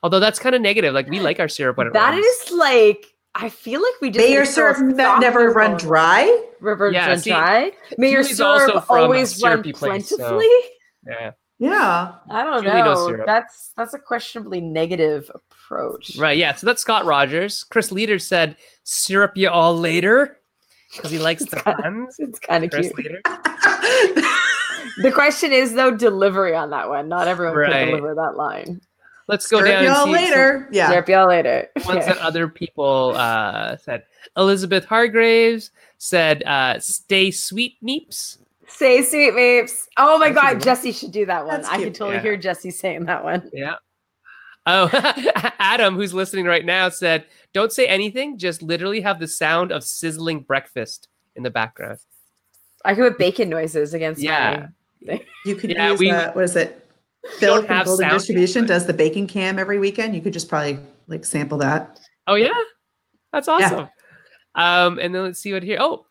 [0.04, 0.94] Although that's kind of negative.
[0.94, 2.26] Like we like our syrup when it That runs.
[2.26, 3.06] is like
[3.36, 5.88] I feel like we just May your need to throw syrup a never run little
[5.90, 6.44] dry.
[6.60, 7.72] River Yeah, run see, dry.
[7.98, 10.50] May your syrup always run syrupy place, so- plentifully.
[11.08, 11.32] Yeah.
[11.60, 12.14] Yeah.
[12.30, 13.24] I don't Julie know.
[13.26, 16.16] That's that's a questionably negative approach.
[16.18, 16.38] Right.
[16.38, 16.56] Yeah.
[16.56, 17.64] So that's Scott Rogers.
[17.66, 20.40] Chris Leader said, "Syrup you all later,"
[20.96, 22.16] because he likes the puns.
[22.20, 23.22] It's kind of Chris cute.
[25.02, 27.08] The question is though delivery on that one.
[27.08, 27.72] Not everyone Right.
[27.72, 28.82] can deliver that line.
[29.30, 30.70] Let's go Syrup down y'all and see some later.
[30.72, 30.90] Yeah.
[30.90, 31.68] Syrup y'all later.
[31.86, 34.04] ones that other people uh, said.
[34.36, 35.70] Elizabeth Hargraves
[36.00, 39.88] said, uh, "Stay sweet, meeps." Say sweet mapes.
[39.98, 40.62] Oh my That's a good god, one.
[40.64, 41.58] Jesse should do that one.
[41.62, 41.96] That's I can cute.
[41.96, 42.22] totally Yeah.
[42.24, 43.50] hear Jesse saying that one.
[43.54, 43.76] Yeah.
[44.66, 44.90] Oh,
[45.60, 48.38] Adam, who's listening right now, said, "Don't say anything.
[48.40, 52.00] Just literally have the sound of sizzling breakfast in the background."
[52.84, 54.68] I could put bacon noises against Yeah.
[55.06, 56.84] my You could Yeah, use we- uh, what is it?
[57.38, 60.16] Phil don't from have Golden sound, Distribution does the baking cam every weekend.
[60.16, 62.00] You could just probably like sample that.
[62.28, 62.50] Oh yeah,
[63.32, 63.54] that's Yeah.
[63.54, 63.90] awesome.
[64.56, 65.78] Um, and then let's see what here.
[65.80, 66.06] Oh,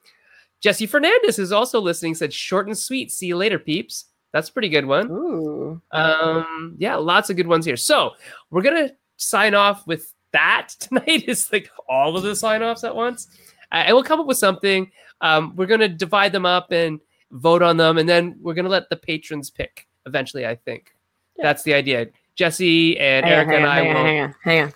[0.60, 2.14] Jesse Fernandez is also listening.
[2.14, 3.10] Said short and sweet.
[3.12, 4.06] See you later, peeps.
[4.32, 5.10] That's a pretty good one.
[5.10, 5.80] Ooh.
[5.92, 7.76] Um, yeah, lots of good ones here.
[7.76, 8.12] So
[8.50, 11.24] we're gonna sign off with that tonight.
[11.28, 13.28] Is like all of the sign offs at once,
[13.72, 14.90] uh, and we'll come up with something.
[15.20, 17.00] Um, we're gonna divide them up and
[17.32, 20.46] vote on them, and then we're gonna let the patrons pick eventually.
[20.46, 20.92] I think
[21.38, 21.44] Yeah.
[21.44, 22.08] that's the idea.
[22.36, 24.04] Jesse and Hang Erica and I hang on, will.
[24.04, 24.72] hang on, hang on.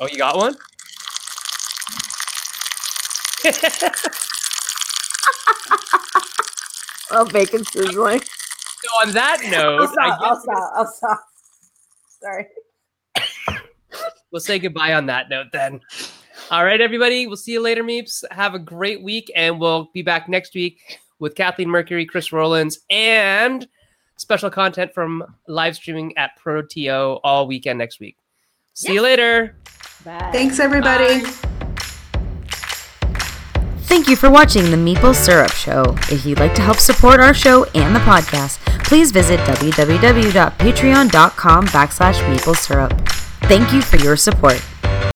[0.00, 0.56] Oh, you got one?
[7.10, 8.20] Oh, bacon sizzling.
[8.20, 10.20] so on that note, I'll stop.
[10.20, 10.72] I I'll stop.
[10.76, 11.20] I'll stop.
[12.20, 12.46] Sorry.
[14.30, 15.80] we'll say goodbye on that note then.
[16.50, 17.26] All right, everybody.
[17.26, 18.24] We'll see you later, Meeps.
[18.30, 22.78] Have a great week, and we'll be back next week with Kathleen Mercury, Chris Rollins,
[22.90, 23.66] and
[24.18, 28.18] special content from live streaming at ProTO all weekend next week.
[28.74, 29.56] See you later.
[30.04, 30.28] Bye.
[30.32, 31.22] Thanks, everybody.
[31.22, 31.48] Bye.
[33.88, 35.96] Thank you for watching the Meeple Syrup Show.
[36.14, 42.20] If you'd like to help support our show and the podcast, please visit www.patreon.com backslash
[42.30, 42.92] meeple syrup.
[43.48, 44.62] Thank you for your support.